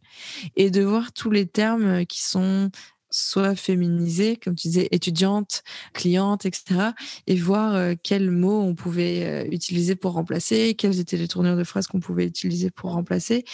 et 0.56 0.70
de 0.70 0.82
voir 0.82 1.12
tous 1.12 1.30
les 1.30 1.46
termes 1.46 2.06
qui 2.06 2.22
sont 2.22 2.70
soit 3.14 3.54
féminisée, 3.54 4.36
comme 4.36 4.56
tu 4.56 4.66
disais, 4.68 4.88
étudiante, 4.90 5.62
cliente, 5.92 6.46
etc. 6.46 6.92
Et 7.28 7.36
voir 7.36 7.74
euh, 7.74 7.94
quels 8.02 8.30
mots 8.30 8.60
on 8.60 8.74
pouvait 8.74 9.22
euh, 9.24 9.48
utiliser 9.52 9.94
pour 9.94 10.12
remplacer, 10.14 10.74
quelles 10.74 10.98
étaient 10.98 11.16
les 11.16 11.28
tournures 11.28 11.56
de 11.56 11.62
phrases 11.64 11.86
qu'on 11.86 12.00
pouvait 12.00 12.26
utiliser 12.26 12.70
pour 12.70 12.92
remplacer. 12.92 13.44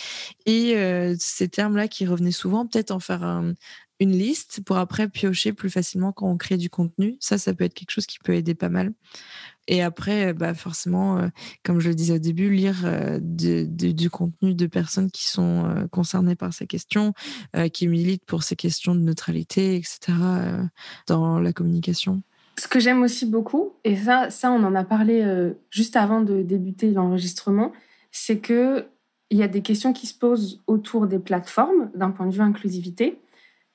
Et 0.46 0.77
euh, 0.77 1.14
ces 1.18 1.49
termes-là 1.49 1.88
qui 1.88 2.07
revenaient 2.07 2.31
souvent, 2.31 2.66
peut-être 2.66 2.90
en 2.90 3.01
faire 3.01 3.42
une 4.01 4.13
liste 4.13 4.63
pour 4.65 4.79
après 4.79 5.09
piocher 5.09 5.53
plus 5.53 5.71
facilement 5.71 6.13
quand 6.13 6.29
on 6.29 6.37
crée 6.37 6.57
du 6.57 6.71
contenu. 6.71 7.17
Ça, 7.21 7.39
ça 7.39 7.55
peut 7.55 7.65
être 7.65 7.75
quelque 7.75 7.91
chose 7.91 8.07
qui 8.07 8.19
peut 8.19 8.35
aider 8.35 8.55
pas 8.55 8.69
mal. 8.69 8.93
Et 9.69 9.83
après, 9.83 10.33
bah 10.33 10.55
forcément, 10.55 11.19
euh, 11.19 11.29
comme 11.63 11.79
je 11.79 11.91
le 11.91 11.95
disais 11.95 12.15
au 12.15 12.19
début, 12.19 12.51
lire 12.51 12.83
euh, 12.85 13.21
du 13.21 14.11
contenu 14.11 14.55
de 14.55 14.67
personnes 14.67 15.11
qui 15.11 15.29
sont 15.29 15.65
euh, 15.67 15.87
concernées 15.87 16.35
par 16.35 16.53
ces 16.53 16.67
questions, 16.67 17.13
qui 17.73 17.87
militent 17.87 18.25
pour 18.25 18.43
ces 18.43 18.57
questions 18.57 18.95
de 18.95 19.01
neutralité, 19.01 19.77
etc., 19.77 20.13
dans 21.07 21.39
la 21.39 21.53
communication. 21.53 22.23
Ce 22.61 22.69
que 22.69 22.79
j'aime 22.79 23.03
aussi 23.03 23.25
beaucoup, 23.25 23.73
et 23.85 23.97
ça, 23.97 24.29
ça 24.29 24.53
on 24.53 24.63
en 24.65 24.75
a 24.75 24.85
parlé 24.85 25.23
euh, 25.23 25.55
juste 25.71 25.97
avant 25.97 26.21
de 26.21 26.43
débuter 26.43 26.91
l'enregistrement, 26.91 27.73
c'est 28.11 28.39
que 28.39 28.85
il 29.31 29.39
y 29.39 29.43
a 29.43 29.49
des 29.49 29.63
questions 29.63 29.95
qui 29.95 30.07
se 30.07 30.13
posent 30.13 30.61
autour 30.67 31.07
des 31.07 31.19
plateformes 31.19 31.91
d'un 31.95 32.11
point 32.11 32.27
de 32.27 32.33
vue 32.33 32.43
inclusivité. 32.43 33.19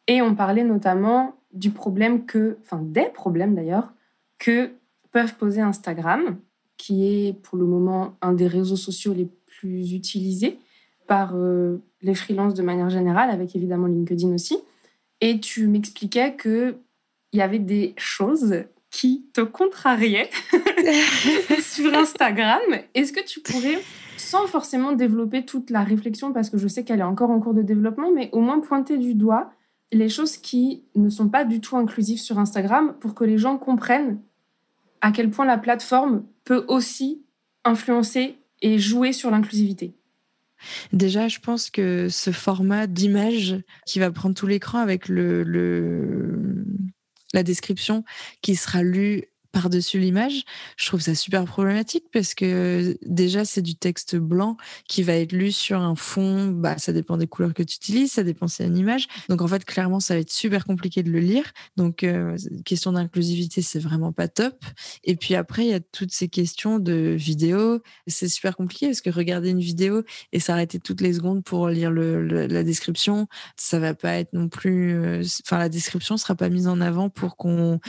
Et 0.07 0.21
on 0.21 0.35
parlait 0.35 0.63
notamment 0.63 1.35
du 1.53 1.71
problème 1.71 2.25
que, 2.25 2.57
enfin 2.63 2.81
des 2.81 3.09
problèmes 3.13 3.55
d'ailleurs, 3.55 3.91
que 4.37 4.71
peuvent 5.11 5.35
poser 5.35 5.61
Instagram, 5.61 6.37
qui 6.77 7.07
est 7.27 7.33
pour 7.33 7.57
le 7.57 7.65
moment 7.65 8.15
un 8.21 8.33
des 8.33 8.47
réseaux 8.47 8.75
sociaux 8.75 9.13
les 9.13 9.29
plus 9.45 9.93
utilisés 9.93 10.59
par 11.07 11.33
euh, 11.35 11.81
les 12.01 12.13
freelances 12.13 12.53
de 12.53 12.61
manière 12.61 12.89
générale, 12.89 13.29
avec 13.29 13.55
évidemment 13.55 13.87
LinkedIn 13.87 14.33
aussi. 14.33 14.57
Et 15.21 15.39
tu 15.39 15.67
m'expliquais 15.67 16.35
qu'il 16.35 16.75
y 17.33 17.41
avait 17.41 17.59
des 17.59 17.93
choses 17.97 18.65
qui 18.91 19.25
te 19.33 19.41
contrariaient 19.41 20.29
sur 21.61 21.93
Instagram. 21.93 22.61
Est-ce 22.93 23.13
que 23.13 23.23
tu 23.25 23.39
pourrais, 23.39 23.79
sans 24.17 24.47
forcément 24.47 24.91
développer 24.93 25.45
toute 25.45 25.69
la 25.69 25.83
réflexion, 25.83 26.33
parce 26.33 26.49
que 26.49 26.57
je 26.57 26.67
sais 26.67 26.83
qu'elle 26.83 26.99
est 26.99 27.03
encore 27.03 27.29
en 27.29 27.39
cours 27.39 27.53
de 27.53 27.61
développement, 27.61 28.11
mais 28.11 28.29
au 28.31 28.39
moins 28.39 28.59
pointer 28.59 28.97
du 28.97 29.13
doigt 29.13 29.51
les 29.91 30.09
choses 30.09 30.37
qui 30.37 30.83
ne 30.95 31.09
sont 31.09 31.29
pas 31.29 31.45
du 31.45 31.61
tout 31.61 31.77
inclusives 31.77 32.19
sur 32.19 32.39
Instagram 32.39 32.95
pour 32.99 33.15
que 33.15 33.23
les 33.23 33.37
gens 33.37 33.57
comprennent 33.57 34.19
à 35.01 35.11
quel 35.11 35.29
point 35.29 35.45
la 35.45 35.57
plateforme 35.57 36.25
peut 36.43 36.65
aussi 36.67 37.23
influencer 37.63 38.37
et 38.61 38.79
jouer 38.79 39.13
sur 39.13 39.31
l'inclusivité. 39.31 39.93
Déjà, 40.93 41.27
je 41.27 41.39
pense 41.39 41.69
que 41.69 42.07
ce 42.09 42.31
format 42.31 42.87
d'image 42.87 43.57
qui 43.85 43.99
va 43.99 44.11
prendre 44.11 44.35
tout 44.35 44.47
l'écran 44.47 44.79
avec 44.79 45.09
le, 45.09 46.65
la 47.33 47.43
description 47.43 48.03
qui 48.41 48.55
sera 48.55 48.81
lue 48.81 49.25
par-dessus 49.55 49.99
l'image, 49.99 50.43
je 50.75 50.85
trouve 50.85 50.99
ça 50.99 51.15
super 51.15 51.45
problématique 51.45 52.03
parce 52.11 52.33
que 52.33 52.97
déjà, 53.05 53.45
c'est 53.45 53.61
du 53.61 53.75
texte 53.75 54.17
blanc 54.17 54.57
qui 54.89 55.01
va 55.01 55.13
être 55.13 55.31
lu 55.31 55.53
sur 55.53 55.79
un 55.79 55.95
fond, 55.95 56.47
bah, 56.47 56.77
ça 56.77 56.91
dépend 56.91 57.15
des 57.15 57.25
couleurs 57.25 57.53
que 57.53 57.63
tu 57.63 57.77
utilises, 57.77 58.11
ça 58.11 58.23
dépend 58.23 58.49
c'est 58.49 58.65
une 58.65 58.75
image. 58.75 59.07
Donc, 59.29 59.41
en 59.41 59.47
fait, 59.47 59.63
clairement, 59.63 60.01
ça 60.01 60.13
va 60.13 60.19
être 60.19 60.31
super 60.31 60.65
compliqué 60.65 61.03
de 61.03 61.09
le 61.09 61.19
lire. 61.19 61.53
Donc, 61.77 62.03
euh, 62.03 62.35
question 62.65 62.91
d'inclusivité, 62.91 63.61
c'est 63.61 63.79
vraiment 63.79 64.11
pas 64.11 64.27
top. 64.27 64.61
Et 65.05 65.15
puis 65.15 65.35
après, 65.35 65.63
il 65.63 65.69
y 65.69 65.73
a 65.73 65.79
toutes 65.79 66.11
ces 66.11 66.27
questions 66.27 66.77
de 66.77 67.15
vidéo. 67.17 67.81
C'est 68.07 68.27
super 68.27 68.57
compliqué 68.57 68.87
parce 68.87 68.99
que 68.99 69.09
regarder 69.09 69.51
une 69.51 69.61
vidéo 69.61 70.03
et 70.33 70.41
s'arrêter 70.41 70.79
toutes 70.79 70.99
les 70.99 71.13
secondes 71.13 71.45
pour 71.45 71.69
lire 71.69 71.91
la 71.91 72.63
description, 72.65 73.27
ça 73.55 73.79
va 73.79 73.93
pas 73.93 74.15
être 74.15 74.33
non 74.33 74.49
plus, 74.49 74.95
euh, 74.95 75.23
enfin, 75.45 75.59
la 75.59 75.69
description 75.69 76.17
sera 76.17 76.35
pas 76.35 76.49
mise 76.49 76.67
en 76.67 76.81
avant 76.81 77.09
pour 77.09 77.37
qu'on 77.37 77.79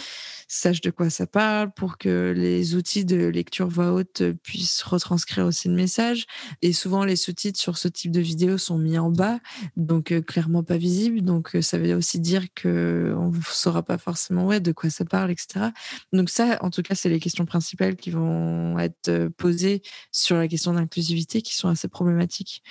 sache 0.47 0.81
de 0.81 0.91
quoi 0.91 1.11
ça 1.11 1.27
parle, 1.27 1.56
pour 1.75 1.99
que 1.99 2.33
les 2.37 2.75
outils 2.75 3.05
de 3.05 3.27
lecture 3.27 3.69
voix 3.69 3.93
haute 3.93 4.23
puissent 4.43 4.83
retranscrire 4.83 5.47
aussi 5.47 5.69
le 5.69 5.75
message. 5.75 6.27
Et 6.63 6.73
souvent, 6.73 7.05
les 7.05 7.17
sous-titres 7.17 7.59
sur 7.59 7.79
ce 7.79 7.89
type 7.89 8.11
de 8.11 8.21
vidéo 8.21 8.59
sont 8.59 8.79
mis 8.79 8.99
en 8.99 9.11
bas, 9.11 9.39
donc 9.77 10.13
euh, 10.13 10.21
clairement 10.21 10.63
pas 10.63 10.77
visibles. 10.77 11.23
Donc, 11.23 11.55
euh, 11.55 11.63
ça 11.63 11.79
veut 11.79 11.95
aussi 11.95 12.21
dire 12.21 12.47
qu'on 12.61 13.31
ne 13.31 13.41
saura 13.49 13.83
pas 13.83 13.99
forcément 13.99 14.47
ouais, 14.47 14.61
de 14.61 14.73
quoi 14.73 14.91
ça 14.91 15.05
parle, 15.05 15.31
etc. 15.31 15.67
Donc, 16.13 16.31
ça, 16.31 16.59
en 16.63 16.71
tout 16.71 16.83
cas, 16.83 16.95
c'est 16.95 17.09
les 17.09 17.21
questions 17.21 17.47
principales 17.47 17.97
qui 17.97 18.11
vont 18.11 18.79
être 18.79 19.09
euh, 19.09 19.31
posées 19.37 19.83
sur 20.13 20.37
la 20.37 20.49
question 20.49 20.75
d'inclusivité 20.75 21.43
qui 21.43 21.55
sont 21.55 21.69
assez 21.69 21.89
problématiques. 21.89 22.63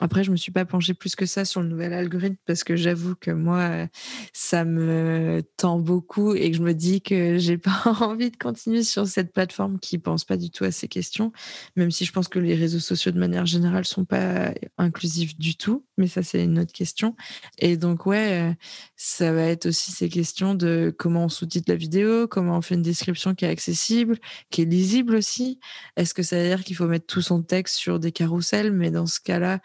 Après, 0.00 0.24
je 0.24 0.30
me 0.30 0.36
suis 0.36 0.52
pas 0.52 0.64
penchée 0.64 0.92
plus 0.92 1.14
que 1.14 1.24
ça 1.24 1.44
sur 1.44 1.62
le 1.62 1.68
nouvel 1.68 1.92
algorithme 1.92 2.36
parce 2.46 2.64
que 2.64 2.74
j'avoue 2.74 3.14
que 3.14 3.30
moi, 3.30 3.86
ça 4.32 4.64
me 4.64 5.42
tend 5.56 5.78
beaucoup 5.78 6.34
et 6.34 6.50
que 6.50 6.56
je 6.56 6.62
me 6.62 6.74
dis 6.74 7.00
que 7.00 7.38
j'ai 7.38 7.58
pas 7.58 7.82
envie 8.00 8.30
de 8.30 8.36
continuer 8.36 8.82
sur 8.82 9.06
cette 9.06 9.32
plateforme 9.32 9.78
qui 9.78 9.98
pense 9.98 10.24
pas 10.24 10.36
du 10.36 10.50
tout 10.50 10.64
à 10.64 10.72
ces 10.72 10.88
questions, 10.88 11.32
même 11.76 11.90
si 11.90 12.04
je 12.04 12.12
pense 12.12 12.28
que 12.28 12.38
les 12.38 12.54
réseaux 12.54 12.80
sociaux 12.80 13.12
de 13.12 13.18
manière 13.18 13.46
générale 13.46 13.84
sont 13.84 14.04
pas 14.04 14.52
inclusifs 14.78 15.38
du 15.38 15.56
tout. 15.56 15.84
Mais 15.96 16.08
ça, 16.08 16.22
c'est 16.22 16.42
une 16.42 16.58
autre 16.58 16.72
question. 16.72 17.14
Et 17.58 17.76
donc, 17.76 18.06
ouais, 18.06 18.56
ça 18.96 19.32
va 19.32 19.42
être 19.42 19.66
aussi 19.66 19.92
ces 19.92 20.08
questions 20.08 20.54
de 20.54 20.92
comment 20.96 21.24
on 21.24 21.28
sous-titre 21.28 21.70
la 21.70 21.76
vidéo, 21.76 22.26
comment 22.26 22.58
on 22.58 22.62
fait 22.62 22.74
une 22.74 22.82
description 22.82 23.34
qui 23.34 23.44
est 23.44 23.48
accessible, 23.48 24.18
qui 24.50 24.62
est 24.62 24.64
lisible 24.64 25.14
aussi. 25.14 25.60
Est-ce 25.96 26.14
que 26.14 26.22
ça 26.22 26.36
veut 26.36 26.48
dire 26.48 26.64
qu'il 26.64 26.76
faut 26.76 26.86
mettre 26.86 27.06
tout 27.06 27.22
son 27.22 27.42
texte 27.42 27.76
sur 27.76 28.00
des 28.00 28.12
carousels? 28.12 28.72
Mais 28.72 28.90
dans 28.90 29.06
ce 29.06 29.20
cas-là, 29.20 29.60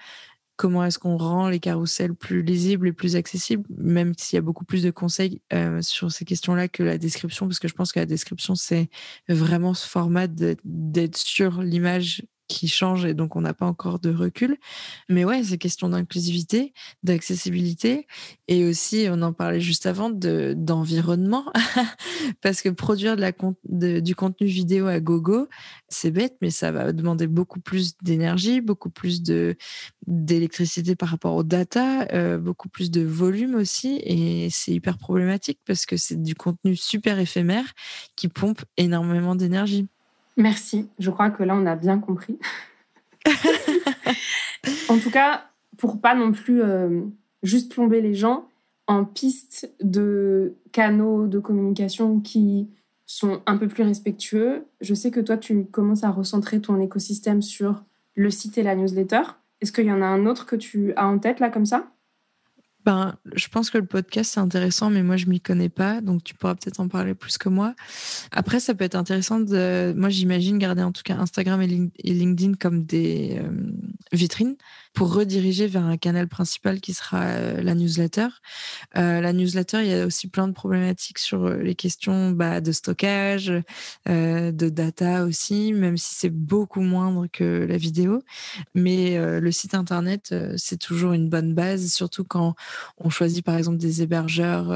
comment 0.60 0.84
est-ce 0.84 1.00
qu'on 1.00 1.16
rend 1.16 1.48
les 1.48 1.62
carousels 1.62 2.14
plus 2.14 2.42
lisibles 2.42 2.90
et 2.90 2.92
plus 2.92 3.16
accessibles, 3.16 3.64
même 3.78 4.14
s'il 4.18 4.36
y 4.36 4.40
a 4.40 4.42
beaucoup 4.42 4.66
plus 4.66 4.84
de 4.84 4.92
conseils 4.92 5.42
euh, 5.54 5.82
sur 5.82 6.12
ces 6.12 6.26
questions-là 6.26 6.68
que 6.68 6.84
la 6.84 6.98
description, 6.98 7.48
parce 7.48 7.60
que 7.60 7.70
je 7.70 7.74
pense 7.74 7.94
que 7.94 8.00
la 8.02 8.06
description, 8.06 8.56
c'est 8.56 8.90
vraiment 9.30 9.74
ce 9.74 9.88
format 9.88 10.28
d'être 10.28 11.16
sur 11.16 11.62
l'image 11.62 12.24
qui 12.50 12.68
change 12.68 13.06
et 13.06 13.14
donc 13.14 13.38
on 13.38 13.42
n'a 13.42 13.54
pas 13.54 13.66
encore 13.66 14.00
de 14.00 14.14
recul. 14.14 14.58
Mais 15.08 15.24
ouais, 15.24 15.42
c'est 15.44 15.58
question 15.58 15.88
d'inclusivité, 15.88 16.74
d'accessibilité 17.04 18.08
et 18.50 18.66
aussi, 18.66 19.08
on 19.10 19.22
en 19.22 19.32
parlait 19.32 19.62
juste 19.62 19.86
avant, 19.86 20.10
d'environnement. 20.10 21.46
Parce 22.42 22.62
que 22.62 22.70
produire 22.70 23.16
de 23.16 23.22
la, 23.22 24.02
du 24.02 24.16
contenu 24.16 24.48
vidéo 24.48 24.88
à 24.88 25.00
gogo, 25.00 25.48
c'est 25.88 26.12
bête, 26.12 26.36
mais 26.42 26.50
ça 26.50 26.72
va 26.72 26.92
demander 26.92 27.28
beaucoup 27.28 27.60
plus 27.60 27.96
d'énergie, 28.02 28.60
beaucoup 28.60 28.90
plus 28.90 29.22
d'électricité 30.08 30.96
par 30.96 31.10
rapport 31.10 31.36
aux 31.36 31.44
data, 31.44 32.08
euh, 32.14 32.40
beaucoup 32.40 32.70
plus 32.70 32.90
de 32.90 33.02
volume 33.02 33.54
aussi. 33.54 34.02
Et 34.04 34.50
c'est 34.50 34.72
hyper 34.72 34.98
problématique 34.98 35.60
parce 35.66 35.86
que 35.86 35.96
c'est 35.96 36.22
du 36.22 36.34
contenu 36.34 36.76
super 36.76 37.20
éphémère 37.20 37.66
qui 38.16 38.30
pompe 38.30 38.64
énormément 38.78 39.36
d'énergie. 39.36 39.88
Merci. 40.40 40.90
Je 41.00 41.12
crois 41.12 41.30
que 41.30 41.44
là, 41.44 41.54
on 41.56 41.66
a 41.66 41.76
bien 41.76 42.00
compris. 42.00 42.40
en 44.90 44.98
tout 44.98 45.12
cas, 45.12 45.44
pour 45.78 46.00
pas 46.00 46.16
non 46.16 46.32
plus 46.32 46.62
euh, 46.62 47.02
juste 47.44 47.72
plomber 47.72 48.02
les 48.02 48.16
gens, 48.16 48.48
en 48.88 49.04
piste 49.06 49.72
de 49.82 50.56
canaux 50.72 51.28
de 51.28 51.40
communication 51.40 52.22
qui 52.22 52.70
sont 53.06 53.42
un 53.46 53.58
peu 53.58 53.68
plus 53.68 53.84
respectueux. 53.84 54.66
Je 54.80 54.94
sais 54.94 55.12
que 55.12 55.20
toi, 55.20 55.38
tu 55.38 55.66
commences 55.66 56.06
à 56.06 56.10
recentrer 56.10 56.62
ton 56.62 56.80
écosystème 56.80 57.42
sur 57.42 57.84
le 58.16 58.32
site 58.32 58.58
et 58.58 58.64
la 58.64 58.76
newsletter. 58.76 59.22
Est-ce 59.62 59.74
qu'il 59.74 59.86
y 59.86 59.92
en 59.92 60.02
a 60.02 60.06
un 60.06 60.26
autre 60.26 60.46
que 60.46 60.56
tu 60.56 60.94
as 60.96 61.06
en 61.06 61.20
tête 61.20 61.40
là 61.40 61.50
comme 61.50 61.66
ça? 61.66 61.92
Ben, 62.86 63.16
je 63.36 63.48
pense 63.50 63.70
que 63.70 63.78
le 63.78 63.86
podcast, 63.86 64.32
c'est 64.34 64.40
intéressant, 64.40 64.90
mais 64.90 65.04
moi, 65.04 65.18
je 65.18 65.26
m'y 65.26 65.42
connais 65.42 65.70
pas, 65.70 66.00
donc 66.02 66.24
tu 66.24 66.34
pourras 66.34 66.56
peut-être 66.56 66.80
en 66.80 66.88
parler 66.88 67.14
plus 67.14 67.38
que 67.38 67.50
moi. 67.50 67.76
Après, 68.32 68.60
ça 68.60 68.74
peut 68.74 68.86
être 68.86 68.96
intéressant 68.96 69.40
de, 69.40 69.94
moi, 69.98 70.10
j'imagine 70.10 70.58
garder 70.58 70.84
en 70.84 70.92
tout 70.92 71.04
cas 71.04 71.18
Instagram 71.18 71.62
et 71.62 72.14
LinkedIn 72.14 72.54
comme 72.54 72.86
des 72.86 73.38
euh, 73.42 73.50
vitrines 74.14 74.56
pour 74.94 75.14
rediriger 75.14 75.68
vers 75.68 75.86
un 75.86 75.98
canal 75.98 76.28
principal 76.28 76.82
qui 76.82 76.94
sera 76.94 77.24
euh, 77.24 77.62
la 77.62 77.76
newsletter. 77.76 78.28
Euh, 78.98 79.22
la 79.22 79.34
newsletter, 79.34 79.82
il 79.82 79.88
y 79.88 79.94
a 79.94 80.06
aussi 80.06 80.28
plein 80.28 80.48
de 80.48 80.54
problématiques 80.54 81.20
sur 81.20 81.46
euh, 81.46 81.58
les 81.58 81.76
questions 81.76 82.32
bah, 82.32 82.60
de 82.60 82.72
stockage, 82.72 83.54
de 84.08 84.70
data 84.70 85.24
aussi, 85.24 85.74
même 85.74 85.98
si 85.98 86.16
c'est 86.16 86.30
beaucoup 86.30 86.82
moindre 86.82 87.28
que 87.32 87.66
la 87.68 87.78
vidéo. 87.78 88.24
Mais 88.74 89.18
le 89.40 89.52
site 89.52 89.74
internet, 89.74 90.34
c'est 90.58 90.78
toujours 90.78 91.14
une 91.14 91.30
bonne 91.30 91.54
base, 91.54 91.92
surtout 91.92 92.24
quand 92.24 92.56
on 92.98 93.10
choisit 93.10 93.46
par 93.46 93.58
exemple 93.58 93.78
des 93.78 94.02
hébergeurs 94.02 94.74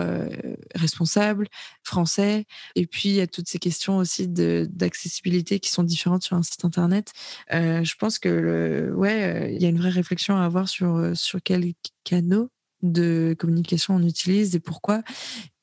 responsables, 0.76 1.48
français. 1.84 2.46
Et 2.76 2.86
puis, 2.86 3.10
il 3.10 3.16
y 3.16 3.22
a 3.22 3.28
toutes 3.28 3.48
ces 3.48 3.60
questions 3.60 3.98
aussi 3.98 4.28
d'accessibilité 4.28 5.60
qui 5.60 5.70
sont 5.70 5.84
différentes 5.84 6.24
sur 6.24 6.36
un 6.36 6.44
site 6.44 6.66
internet. 6.66 7.12
je 7.50 7.96
pense 7.96 8.20
que, 8.20 8.30
le, 8.30 8.94
ouais, 8.96 9.54
il 9.56 9.62
y 9.62 9.66
a 9.66 9.70
une 9.70 9.80
vraie 9.80 9.90
réflexion 10.04 10.36
à 10.38 10.44
avoir 10.44 10.68
sur, 10.68 10.96
euh, 10.96 11.14
sur 11.16 11.42
quels 11.42 11.74
canaux 12.04 12.50
de 12.82 13.34
communication 13.40 13.96
on 13.96 14.04
utilise 14.04 14.58
et 14.58 14.60
pourquoi. 14.60 15.04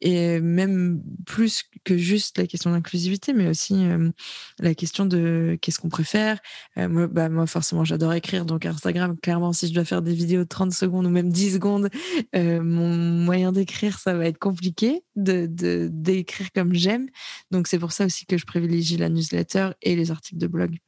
Et 0.01 0.41
même 0.41 1.03
plus 1.27 1.65
que 1.85 1.99
juste 1.99 2.39
la 2.39 2.47
question 2.47 2.71
d'inclusivité, 2.71 3.35
mais 3.35 3.47
aussi 3.47 3.75
euh, 3.75 4.11
la 4.59 4.75
question 4.75 5.05
de 5.05 5.59
qu'est-ce 5.61 5.79
qu'on 5.79 5.91
préfère. 5.91 6.39
Euh, 6.79 6.89
moi, 6.89 7.09
bah, 7.09 7.29
moi, 7.29 7.47
forcément, 7.47 7.85
j'adore 7.85 8.15
écrire. 8.15 8.47
Donc, 8.47 8.65
Instagram, 8.65 9.19
clairement, 9.19 9.53
si 9.53 9.69
je 9.69 9.75
dois 9.75 9.85
faire 9.85 10.01
des 10.01 10.15
vidéos 10.15 10.45
de 10.45 10.49
30 10.49 10.73
secondes 10.73 11.05
ou 11.05 11.11
même 11.11 11.29
10 11.29 11.55
secondes, 11.55 11.91
mon 12.35 12.97
moyen 12.97 13.53
d'écrire, 13.53 13.99
ça 13.99 14.15
va 14.15 14.25
être 14.25 14.39
compliqué 14.39 15.03
de, 15.17 15.47
d'écrire 15.93 16.51
comme 16.55 16.73
j'aime. 16.73 17.11
Donc, 17.51 17.69
c'est 17.69 17.79
pour 17.79 17.93
ça 17.93 18.07
aussi 18.07 18.25
que 18.25 18.39
je 18.39 18.47
privilégie 18.47 18.97
la 18.97 19.11
newsletter 19.11 19.73
et 19.83 19.95
les 19.95 20.11
articles 20.11 20.39
de 20.39 20.47
blog. 20.47 20.79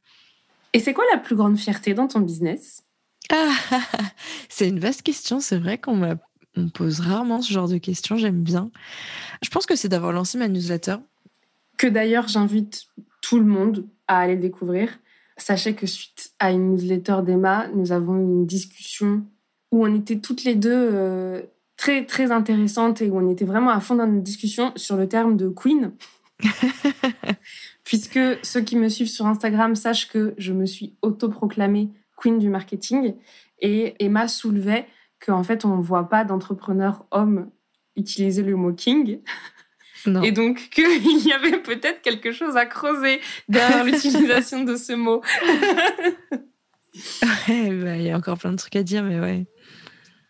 Et 0.73 0.79
c'est 0.79 0.93
quoi 0.93 1.05
la 1.13 1.19
plus 1.19 1.35
grande 1.35 1.57
fierté 1.57 1.93
dans 1.93 2.07
ton 2.07 2.19
business? 2.19 2.83
Ah, 3.31 3.51
c'est 4.49 4.67
une 4.67 4.79
vaste 4.79 5.01
question. 5.01 5.39
C'est 5.39 5.57
vrai 5.57 5.77
qu'on 5.77 5.95
me 5.95 6.15
pose 6.73 6.99
rarement 6.99 7.41
ce 7.41 7.51
genre 7.51 7.67
de 7.67 7.77
questions. 7.77 8.17
J'aime 8.17 8.41
bien. 8.41 8.71
Je 9.41 9.49
pense 9.49 9.65
que 9.65 9.75
c'est 9.75 9.89
d'avoir 9.89 10.11
lancé 10.11 10.37
ma 10.37 10.47
newsletter. 10.47 10.97
Que 11.77 11.87
d'ailleurs, 11.87 12.27
j'invite 12.27 12.87
tout 13.21 13.39
le 13.39 13.45
monde 13.45 13.87
à 14.07 14.19
aller 14.19 14.35
découvrir. 14.35 14.99
Sachez 15.37 15.73
que 15.73 15.87
suite 15.87 16.31
à 16.39 16.51
une 16.51 16.75
newsletter 16.75 17.17
d'Emma, 17.25 17.67
nous 17.73 17.91
avons 17.91 18.17
eu 18.17 18.23
une 18.23 18.45
discussion 18.45 19.25
où 19.71 19.85
on 19.85 19.95
était 19.95 20.19
toutes 20.19 20.43
les 20.43 20.55
deux 20.55 20.71
euh, 20.71 21.41
très, 21.77 22.05
très 22.05 22.31
intéressantes 22.31 23.01
et 23.01 23.09
où 23.09 23.17
on 23.17 23.31
était 23.31 23.45
vraiment 23.45 23.71
à 23.71 23.79
fond 23.79 23.95
dans 23.95 24.05
une 24.05 24.21
discussion 24.21 24.71
sur 24.75 24.95
le 24.95 25.07
terme 25.09 25.35
de 25.35 25.49
queen. 25.49 25.91
Puisque 27.83 28.19
ceux 28.43 28.61
qui 28.61 28.75
me 28.75 28.89
suivent 28.89 29.09
sur 29.09 29.25
Instagram 29.25 29.75
sachent 29.75 30.07
que 30.09 30.35
je 30.37 30.53
me 30.53 30.65
suis 30.65 30.95
autoproclamée 31.01 31.89
queen 32.23 32.39
du 32.39 32.49
marketing 32.49 33.15
et 33.59 33.95
Emma 33.99 34.27
soulevait 34.27 34.87
qu'en 35.19 35.43
fait, 35.43 35.65
on 35.65 35.77
ne 35.77 35.81
voit 35.81 36.07
pas 36.09 36.23
d'entrepreneurs 36.23 37.05
hommes 37.11 37.51
utiliser 37.95 38.43
le 38.43 38.55
mot 38.55 38.73
king. 38.73 39.19
Et 40.23 40.31
donc 40.31 40.69
qu'il 40.71 41.25
y 41.25 41.31
avait 41.33 41.61
peut-être 41.61 42.01
quelque 42.01 42.31
chose 42.31 42.55
à 42.55 42.65
creuser 42.65 43.19
derrière 43.49 43.83
l'utilisation 43.85 44.63
de 44.63 44.75
ce 44.75 44.93
mot. 44.93 45.21
Bah, 46.31 47.97
il 47.97 48.03
y 48.03 48.11
a 48.11 48.17
encore 48.17 48.37
plein 48.37 48.51
de 48.51 48.57
trucs 48.57 48.75
à 48.75 48.83
dire, 48.83 49.03
mais 49.03 49.19
ouais. 49.19 49.45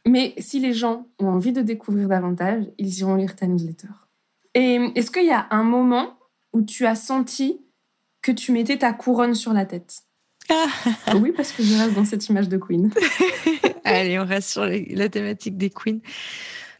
Mais 0.07 0.33
si 0.37 0.59
les 0.59 0.73
gens 0.73 1.07
ont 1.19 1.27
envie 1.27 1.53
de 1.53 1.61
découvrir 1.61 2.07
davantage, 2.07 2.65
ils 2.77 2.99
iront 2.99 3.15
lire 3.15 3.35
ta 3.35 3.47
newsletter. 3.47 3.87
Et 4.53 4.79
est-ce 4.95 5.11
qu'il 5.11 5.25
y 5.25 5.31
a 5.31 5.47
un 5.51 5.63
moment 5.63 6.17
où 6.51 6.61
tu 6.61 6.85
as 6.85 6.95
senti 6.95 7.61
que 8.21 8.31
tu 8.31 8.51
mettais 8.51 8.77
ta 8.77 8.93
couronne 8.93 9.33
sur 9.33 9.53
la 9.53 9.65
tête? 9.65 10.03
Oui, 11.15 11.31
parce 11.35 11.51
que 11.51 11.63
je 11.63 11.73
reste 11.75 11.93
dans 11.93 12.05
cette 12.05 12.27
image 12.27 12.49
de 12.49 12.57
Queen. 12.57 12.91
Allez, 13.83 14.19
on 14.19 14.25
reste 14.25 14.49
sur 14.49 14.65
la 14.65 15.09
thématique 15.09 15.57
des 15.57 15.69
Queens. 15.69 15.99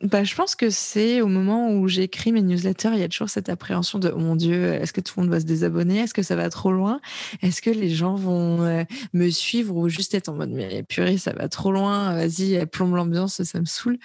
Bah, 0.04 0.26
je 0.26 0.36
pense 0.36 0.56
que 0.56 0.70
c'est 0.70 1.22
au 1.22 1.28
moment 1.28 1.72
où 1.72 1.88
j'écris 1.88 2.34
mes 2.34 2.42
newsletters, 2.42 2.90
il 2.92 3.00
y 3.00 3.04
a 3.04 3.08
toujours 3.08 3.30
cette 3.30 3.48
appréhension 3.48 4.00
de 4.00 4.12
oh 4.14 4.20
mon 4.20 4.36
Dieu, 4.36 4.74
est-ce 4.74 4.92
que 4.92 5.00
tout 5.00 5.14
le 5.16 5.24
monde 5.24 5.32
va 5.32 5.40
se 5.40 5.46
désabonner? 5.46 6.00
Est-ce 6.00 6.14
que 6.14 6.24
ça 6.24 6.36
va 6.36 6.50
trop 6.50 6.74
loin? 6.74 7.00
Est-ce 7.42 7.62
que 7.62 7.70
les 7.70 7.90
gens 7.90 8.16
vont 8.16 8.64
euh, 8.64 8.84
me 9.14 9.30
suivre 9.30 9.74
ou 9.78 9.88
juste 9.88 10.14
être 10.14 10.28
en 10.28 10.34
mode 10.34 10.50
mais 10.50 10.84
purée, 10.84 11.18
ça 11.18 11.32
va 11.32 11.48
trop 11.48 11.72
loin, 11.72 12.14
vas-y, 12.16 12.66
plombe 12.66 12.96
l'ambiance, 12.96 13.44
ça 13.44 13.60
me 13.62 13.66
saoule. 13.66 13.98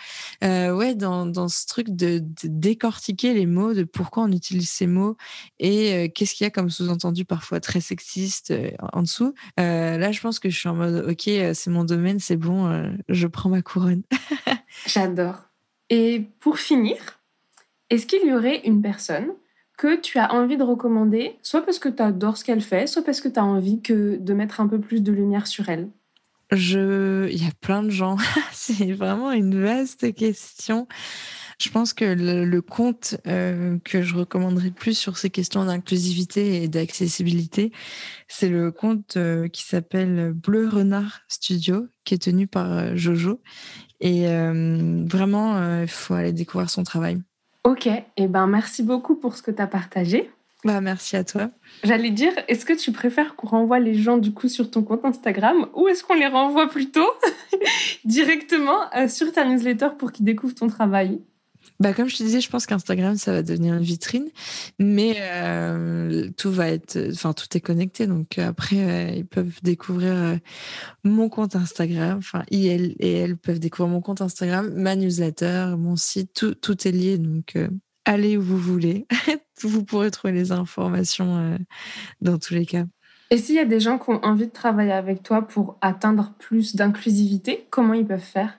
Euh, 0.45 0.73
ouais, 0.73 0.95
dans, 0.95 1.27
dans 1.27 1.49
ce 1.49 1.67
truc 1.67 1.89
de, 1.91 2.23
décortiquer 2.45 3.35
les 3.35 3.47
mots, 3.47 3.75
de 3.75 3.83
pourquoi 3.83 4.23
on 4.23 4.31
utilise 4.31 4.71
ces 4.71 4.87
mots 4.87 5.17
et 5.59 5.95
euh, 5.95 6.09
qu'est-ce 6.15 6.35
qu'il 6.35 6.45
y 6.45 6.47
a 6.47 6.51
comme 6.51 6.71
sous-entendu 6.71 7.25
parfois 7.25 7.59
très 7.59 7.81
sexiste 7.81 8.55
en 8.93 9.03
dessous. 9.03 9.35
là, 9.57 10.13
je 10.13 10.21
pense 10.21 10.39
que 10.39 10.49
je 10.49 10.57
suis 10.57 10.69
en 10.69 10.77
mode 10.77 11.07
ok, 11.09 11.29
c'est 11.55 11.71
mon 11.71 11.83
domaine, 11.83 12.21
c'est 12.21 12.37
bon, 12.37 12.89
je 13.09 13.27
prends 13.27 13.49
ma 13.49 13.63
couronne. 13.63 14.03
J'adore. 14.87 15.48
Et 15.91 16.27
pour 16.41 16.59
finir, 16.59 17.21
est-ce 17.91 18.07
qu'il 18.07 18.27
y 18.27 18.33
aurait 18.33 18.61
une 18.65 18.83
personne 18.83 19.29
que 19.79 19.99
tu 19.99 20.19
as 20.19 20.35
envie 20.35 20.57
de 20.57 20.65
recommander, 20.65 21.37
soit 21.43 21.63
parce 21.63 21.79
que 21.79 21.89
tu 21.89 22.03
adores 22.03 22.37
ce 22.37 22.45
qu'elle 22.45 22.61
fait, 22.61 22.87
soit 22.87 23.03
parce 23.03 23.21
que 23.21 23.29
tu 23.29 23.39
as 23.39 23.45
envie 23.45 23.77
de 23.79 24.35
mettre 24.35 24.61
un 24.61 24.67
peu 24.67 24.81
plus 24.81 25.03
de 25.03 25.13
lumière 25.13 25.47
sur 25.47 25.69
elle? 25.69 25.89
Je... 26.51 27.29
Il 27.31 27.43
y 27.43 27.47
a 27.47 27.53
plein 27.61 27.83
de 27.83 27.91
gens. 27.91 28.17
C'est 28.53 28.93
vraiment 28.93 29.33
une 29.33 29.61
vaste 29.63 30.15
question. 30.15 30.89
Je 31.61 31.71
pense 31.71 31.93
que 31.93 32.05
le, 32.05 32.61
compte 32.63 33.17
euh, 33.27 33.79
que 33.85 34.03
je 34.03 34.15
recommanderais 34.15 34.71
plus 34.71 34.97
sur 34.97 35.19
ces 35.19 35.29
questions 35.29 35.65
d'inclusivité 35.65 36.63
et 36.63 36.69
d'accessibilité, 36.69 37.73
c'est 38.29 38.49
le 38.49 38.71
compte 38.71 39.17
euh, 39.17 39.49
qui 39.49 39.65
s'appelle 39.65 40.33
Bleu 40.33 40.69
Renard 40.69 41.23
Studio, 41.27 41.89
qui 42.05 42.15
est 42.15 42.23
tenu 42.23 42.47
par 42.47 42.73
euh, 42.73 42.93
Jojo 42.95 43.41
et 44.01 44.29
euh, 44.29 45.05
vraiment, 45.07 45.57
euh, 45.57 45.83
il 45.83 45.89
faut 45.89 46.15
aller 46.15 46.33
découvrir 46.33 46.71
son 46.71 46.85
travail. 46.85 47.21
Ok, 47.65 47.87
et 47.87 48.05
eh 48.17 48.29
ben 48.29 48.47
merci 48.47 48.83
beaucoup 48.83 49.17
pour 49.17 49.37
ce 49.37 49.43
que 49.43 49.51
tu 49.51 49.61
as 49.61 49.67
partagé. 49.67 50.31
Bah, 50.65 50.81
merci 50.81 51.17
à 51.17 51.23
toi. 51.23 51.51
J'allais 51.85 52.11
dire, 52.11 52.33
est-ce 52.49 52.65
que 52.65 52.73
tu 52.73 52.91
préfères 52.91 53.37
qu'on 53.37 53.47
renvoie 53.47 53.79
les 53.79 53.95
gens 53.95 54.19
du 54.19 54.33
coup 54.33 54.49
sur 54.49 54.71
ton 54.71 54.83
compte 54.83 55.05
Instagram 55.05 55.67
ou 55.75 55.87
est-ce 55.87 56.03
qu'on 56.03 56.15
les 56.15 56.27
renvoie 56.27 56.69
plutôt 56.69 57.07
directement 58.05 58.93
euh, 58.97 59.07
sur 59.07 59.31
ta 59.33 59.45
newsletter 59.45 59.91
pour 59.99 60.11
qu'ils 60.11 60.25
découvrent 60.25 60.55
ton 60.55 60.67
travail? 60.67 61.21
Bah, 61.81 61.93
comme 61.93 62.09
je 62.09 62.17
te 62.17 62.23
disais, 62.25 62.41
je 62.41 62.51
pense 62.51 62.67
qu'Instagram, 62.67 63.17
ça 63.17 63.33
va 63.33 63.43
devenir 63.43 63.75
une 63.75 63.83
vitrine, 63.83 64.29
mais 64.81 65.17
euh, 65.21 66.29
tout 66.37 66.51
va 66.51 66.69
être, 66.69 66.99
enfin, 67.13 67.33
tout 67.33 67.47
est 67.57 67.61
connecté. 67.61 68.09
Donc 68.09 68.39
après, 68.39 68.77
euh, 68.79 69.11
ils 69.15 69.27
peuvent 69.27 69.61
découvrir 69.63 70.13
euh, 70.13 70.37
mon 71.05 71.29
compte 71.29 71.55
Instagram. 71.55 72.19
Enfin, 72.19 72.43
ils 72.51 72.67
et 72.99 73.13
elles 73.13 73.37
peuvent 73.37 73.61
découvrir 73.61 73.93
mon 73.93 74.01
compte 74.01 74.21
Instagram, 74.23 74.73
ma 74.75 74.97
newsletter, 74.97 75.75
mon 75.79 75.95
site, 75.95 76.33
tout, 76.35 76.55
tout 76.55 76.89
est 76.89 76.93
lié. 76.93 77.17
Donc 77.17 77.57
allez 78.05 78.37
où 78.37 78.43
vous 78.43 78.59
voulez. 78.59 79.07
vous 79.63 79.85
pourrez 79.85 80.11
trouver 80.11 80.35
les 80.35 80.51
informations 80.51 81.59
dans 82.21 82.39
tous 82.39 82.55
les 82.55 82.67
cas. 82.67 82.85
Et 83.31 83.37
s'il 83.37 83.55
y 83.55 83.61
a 83.61 83.65
des 83.65 83.81
gens 83.81 83.99
qui 83.99 84.11
ont 84.11 84.25
envie 84.25 84.47
de 84.47 84.53
travailler 84.53 84.93
avec 84.93 85.23
toi 85.23 85.43
pour 85.47 85.77
atteindre 85.81 86.33
plus 86.39 86.75
d'inclusivité, 86.75 87.67
comment 87.71 87.93
ils 87.95 88.07
peuvent 88.07 88.21
faire? 88.21 88.59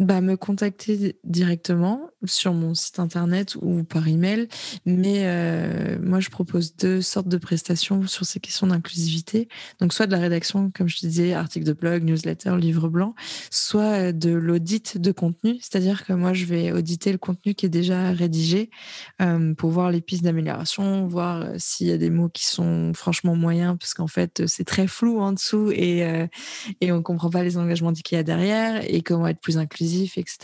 Bah, 0.00 0.22
me 0.22 0.34
contacter 0.34 1.18
directement 1.24 2.08
sur 2.24 2.54
mon 2.54 2.72
site 2.72 2.98
internet 2.98 3.56
ou 3.60 3.84
par 3.84 4.08
email. 4.08 4.48
Mais 4.86 5.24
euh, 5.24 5.98
moi, 6.02 6.20
je 6.20 6.30
propose 6.30 6.74
deux 6.74 7.02
sortes 7.02 7.28
de 7.28 7.36
prestations 7.36 8.06
sur 8.06 8.24
ces 8.24 8.40
questions 8.40 8.66
d'inclusivité. 8.68 9.48
Donc, 9.78 9.92
soit 9.92 10.06
de 10.06 10.12
la 10.12 10.18
rédaction, 10.18 10.72
comme 10.74 10.88
je 10.88 11.00
te 11.00 11.06
disais, 11.06 11.34
article 11.34 11.66
de 11.66 11.74
blog, 11.74 12.02
newsletter, 12.02 12.56
livre 12.56 12.88
blanc, 12.88 13.14
soit 13.50 14.12
de 14.12 14.30
l'audit 14.30 14.96
de 14.96 15.12
contenu. 15.12 15.58
C'est-à-dire 15.60 16.06
que 16.06 16.14
moi, 16.14 16.32
je 16.32 16.46
vais 16.46 16.72
auditer 16.72 17.12
le 17.12 17.18
contenu 17.18 17.54
qui 17.54 17.66
est 17.66 17.70
déjà 17.70 18.10
rédigé 18.12 18.70
euh, 19.20 19.52
pour 19.52 19.68
voir 19.68 19.90
les 19.90 20.00
pistes 20.00 20.24
d'amélioration, 20.24 21.06
voir 21.08 21.42
euh, 21.42 21.54
s'il 21.58 21.88
y 21.88 21.92
a 21.92 21.98
des 21.98 22.10
mots 22.10 22.30
qui 22.30 22.46
sont 22.46 22.92
franchement 22.94 23.36
moyens, 23.36 23.76
parce 23.78 23.92
qu'en 23.92 24.06
fait, 24.06 24.46
c'est 24.46 24.64
très 24.64 24.86
flou 24.86 25.20
en 25.20 25.32
dessous 25.32 25.70
et, 25.72 26.00
et 26.80 26.92
on 26.92 26.96
ne 26.96 27.02
comprend 27.02 27.28
pas 27.28 27.42
les 27.42 27.58
engagements 27.58 27.92
qu'il 27.92 28.16
y 28.16 28.18
a 28.18 28.22
derrière 28.22 28.82
et 28.88 29.02
comment 29.02 29.26
être 29.26 29.40
plus 29.40 29.58
inclusif 29.58 29.89
etc. 30.16 30.38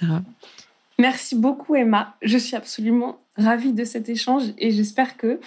Merci 0.99 1.37
beaucoup 1.37 1.75
Emma. 1.75 2.17
Je 2.23 2.39
suis 2.39 2.57
absolument 2.57 3.21
ravie 3.37 3.73
de 3.73 3.85
cet 3.85 4.09
échange 4.09 4.45
et 4.59 4.71
j'espère 4.71 5.17
que 5.17 5.41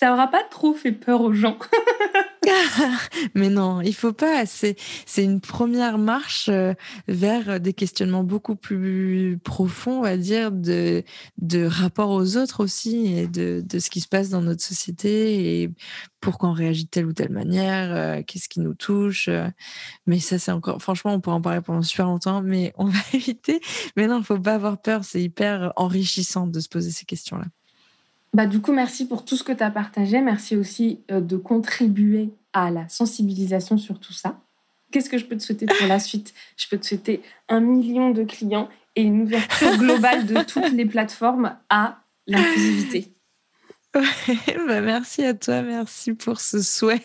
ça 0.00 0.08
n'aura 0.08 0.28
pas 0.28 0.42
trop 0.44 0.72
fait 0.72 0.92
peur 0.92 1.20
aux 1.20 1.34
gens. 1.34 1.58
Mais 3.34 3.50
non, 3.50 3.82
il 3.82 3.94
faut 3.94 4.14
pas. 4.14 4.46
C'est, 4.46 4.76
une 5.18 5.42
première 5.42 5.98
marche 5.98 6.48
euh, 6.48 6.72
vers 7.06 7.60
des 7.60 7.74
questionnements 7.74 8.24
beaucoup 8.24 8.56
plus 8.56 9.38
profonds, 9.44 9.98
on 9.98 10.02
va 10.02 10.16
dire, 10.16 10.50
de, 10.52 11.04
rapport 11.66 12.08
aux 12.08 12.38
autres 12.38 12.64
aussi 12.64 13.28
de, 13.28 13.62
ce 13.78 13.90
qui 13.90 14.00
se 14.00 14.08
passe 14.08 14.30
dans 14.30 14.40
notre 14.40 14.62
société 14.62 15.62
et 15.62 15.70
pourquoi 16.20 16.48
on 16.48 16.52
réagit 16.54 16.84
de 16.84 16.90
telle 16.90 17.04
ou 17.04 17.12
telle 17.12 17.30
manière, 17.30 17.94
euh, 17.94 18.22
qu'est-ce 18.26 18.48
qui 18.48 18.60
nous 18.60 18.74
touche. 18.74 19.28
Mais 20.06 20.18
ça, 20.18 20.38
c'est 20.38 20.52
encore, 20.52 20.80
franchement, 20.80 21.12
on 21.12 21.20
pourrait 21.20 21.36
en 21.36 21.42
parler 21.42 21.60
pendant 21.60 21.82
super 21.82 22.06
longtemps, 22.06 22.40
mais 22.40 22.72
on 22.78 22.86
va 22.86 23.00
éviter. 23.12 23.60
Mais 23.96 24.06
non, 24.06 24.20
il 24.20 24.24
faut 24.24 24.40
pas 24.40 24.54
avoir 24.54 24.80
peur. 24.80 25.04
C'est 25.04 25.22
hyper 25.22 25.74
enrichissant 25.76 26.46
de 26.46 26.58
se 26.58 26.70
poser 26.70 26.90
ces 26.90 27.04
questions-là. 27.04 27.44
Bah, 28.32 28.46
du 28.46 28.60
coup, 28.60 28.72
merci 28.72 29.08
pour 29.08 29.24
tout 29.24 29.36
ce 29.36 29.42
que 29.42 29.52
tu 29.52 29.62
as 29.62 29.70
partagé. 29.70 30.20
Merci 30.20 30.56
aussi 30.56 31.00
euh, 31.10 31.20
de 31.20 31.36
contribuer 31.36 32.30
à 32.52 32.70
la 32.70 32.88
sensibilisation 32.88 33.76
sur 33.76 33.98
tout 33.98 34.12
ça. 34.12 34.40
Qu'est-ce 34.92 35.10
que 35.10 35.18
je 35.18 35.24
peux 35.24 35.36
te 35.36 35.42
souhaiter 35.42 35.66
pour 35.66 35.86
la 35.86 35.98
suite? 35.98 36.34
Je 36.56 36.68
peux 36.68 36.78
te 36.78 36.86
souhaiter 36.86 37.22
un 37.48 37.60
million 37.60 38.10
de 38.10 38.24
clients 38.24 38.68
et 38.96 39.02
une 39.02 39.22
ouverture 39.22 39.76
globale 39.76 40.26
de 40.26 40.42
toutes 40.46 40.72
les 40.72 40.86
plateformes 40.86 41.56
à 41.68 42.02
l'inclusivité. 42.26 43.12
bah 43.92 44.80
merci 44.80 45.24
à 45.24 45.34
toi, 45.34 45.62
merci 45.62 46.12
pour 46.12 46.40
ce 46.40 46.62
souhait. 46.62 47.02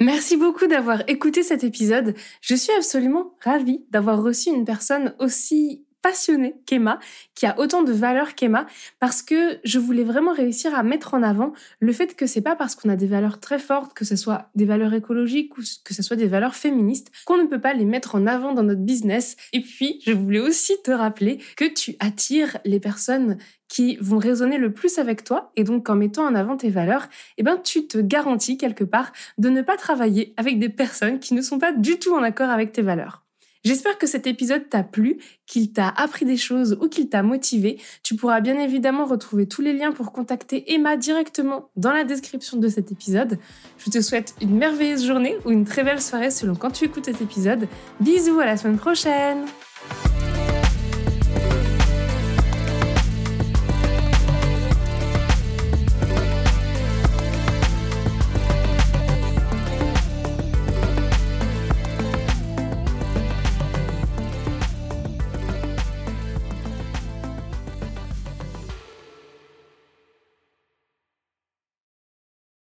Merci 0.00 0.38
beaucoup 0.38 0.66
d'avoir 0.66 1.02
écouté 1.08 1.42
cet 1.42 1.62
épisode. 1.62 2.14
Je 2.40 2.54
suis 2.54 2.72
absolument 2.72 3.34
ravie 3.44 3.84
d'avoir 3.90 4.22
reçu 4.22 4.48
une 4.48 4.64
personne 4.64 5.14
aussi 5.18 5.84
passionnée 6.02 6.54
qu'Emma, 6.66 6.98
qui 7.34 7.46
a 7.46 7.58
autant 7.58 7.82
de 7.82 7.92
valeur 7.92 8.34
qu'Emma, 8.34 8.66
parce 8.98 9.22
que 9.22 9.58
je 9.64 9.78
voulais 9.78 10.04
vraiment 10.04 10.32
réussir 10.32 10.74
à 10.74 10.82
mettre 10.82 11.14
en 11.14 11.22
avant 11.22 11.52
le 11.78 11.92
fait 11.92 12.14
que 12.16 12.26
c'est 12.26 12.40
pas 12.40 12.56
parce 12.56 12.74
qu'on 12.74 12.88
a 12.88 12.96
des 12.96 13.06
valeurs 13.06 13.40
très 13.40 13.58
fortes, 13.58 13.94
que 13.94 14.04
ce 14.04 14.16
soit 14.16 14.50
des 14.54 14.64
valeurs 14.64 14.94
écologiques 14.94 15.56
ou 15.58 15.62
que 15.84 15.94
ce 15.94 16.02
soit 16.02 16.16
des 16.16 16.26
valeurs 16.26 16.54
féministes, 16.54 17.10
qu'on 17.24 17.38
ne 17.38 17.46
peut 17.46 17.60
pas 17.60 17.74
les 17.74 17.84
mettre 17.84 18.14
en 18.14 18.26
avant 18.26 18.52
dans 18.52 18.62
notre 18.62 18.82
business. 18.82 19.36
Et 19.52 19.60
puis, 19.60 20.00
je 20.04 20.12
voulais 20.12 20.40
aussi 20.40 20.74
te 20.82 20.90
rappeler 20.90 21.38
que 21.56 21.64
tu 21.64 21.96
attires 22.00 22.58
les 22.64 22.80
personnes 22.80 23.38
qui 23.68 23.96
vont 24.00 24.18
résonner 24.18 24.58
le 24.58 24.72
plus 24.72 24.98
avec 24.98 25.24
toi 25.24 25.52
et 25.56 25.64
donc 25.64 25.88
en 25.88 25.94
mettant 25.94 26.24
en 26.24 26.34
avant 26.34 26.56
tes 26.56 26.70
valeurs, 26.70 27.08
eh 27.38 27.42
ben 27.42 27.56
tu 27.56 27.86
te 27.86 27.98
garantis 27.98 28.58
quelque 28.58 28.84
part 28.84 29.12
de 29.38 29.48
ne 29.48 29.62
pas 29.62 29.76
travailler 29.76 30.34
avec 30.36 30.58
des 30.58 30.68
personnes 30.68 31.20
qui 31.20 31.34
ne 31.34 31.40
sont 31.40 31.58
pas 31.58 31.72
du 31.72 31.98
tout 31.98 32.14
en 32.14 32.22
accord 32.22 32.50
avec 32.50 32.72
tes 32.72 32.82
valeurs. 32.82 33.24
J'espère 33.64 33.98
que 33.98 34.06
cet 34.06 34.26
épisode 34.26 34.68
t'a 34.70 34.82
plu, 34.82 35.18
qu'il 35.46 35.72
t'a 35.72 35.88
appris 35.88 36.24
des 36.24 36.38
choses 36.38 36.78
ou 36.80 36.88
qu'il 36.88 37.10
t'a 37.10 37.22
motivé. 37.22 37.78
Tu 38.02 38.16
pourras 38.16 38.40
bien 38.40 38.58
évidemment 38.58 39.04
retrouver 39.04 39.46
tous 39.46 39.60
les 39.60 39.74
liens 39.74 39.92
pour 39.92 40.12
contacter 40.12 40.72
Emma 40.72 40.96
directement 40.96 41.70
dans 41.76 41.92
la 41.92 42.04
description 42.04 42.56
de 42.56 42.68
cet 42.68 42.90
épisode. 42.90 43.38
Je 43.78 43.90
te 43.90 44.00
souhaite 44.00 44.34
une 44.40 44.56
merveilleuse 44.56 45.06
journée 45.06 45.36
ou 45.44 45.50
une 45.50 45.66
très 45.66 45.84
belle 45.84 46.00
soirée 46.00 46.30
selon 46.30 46.54
quand 46.54 46.70
tu 46.70 46.86
écoutes 46.86 47.04
cet 47.04 47.20
épisode. 47.20 47.68
Bisous 48.00 48.40
à 48.40 48.46
la 48.46 48.56
semaine 48.56 48.78
prochaine 48.78 49.44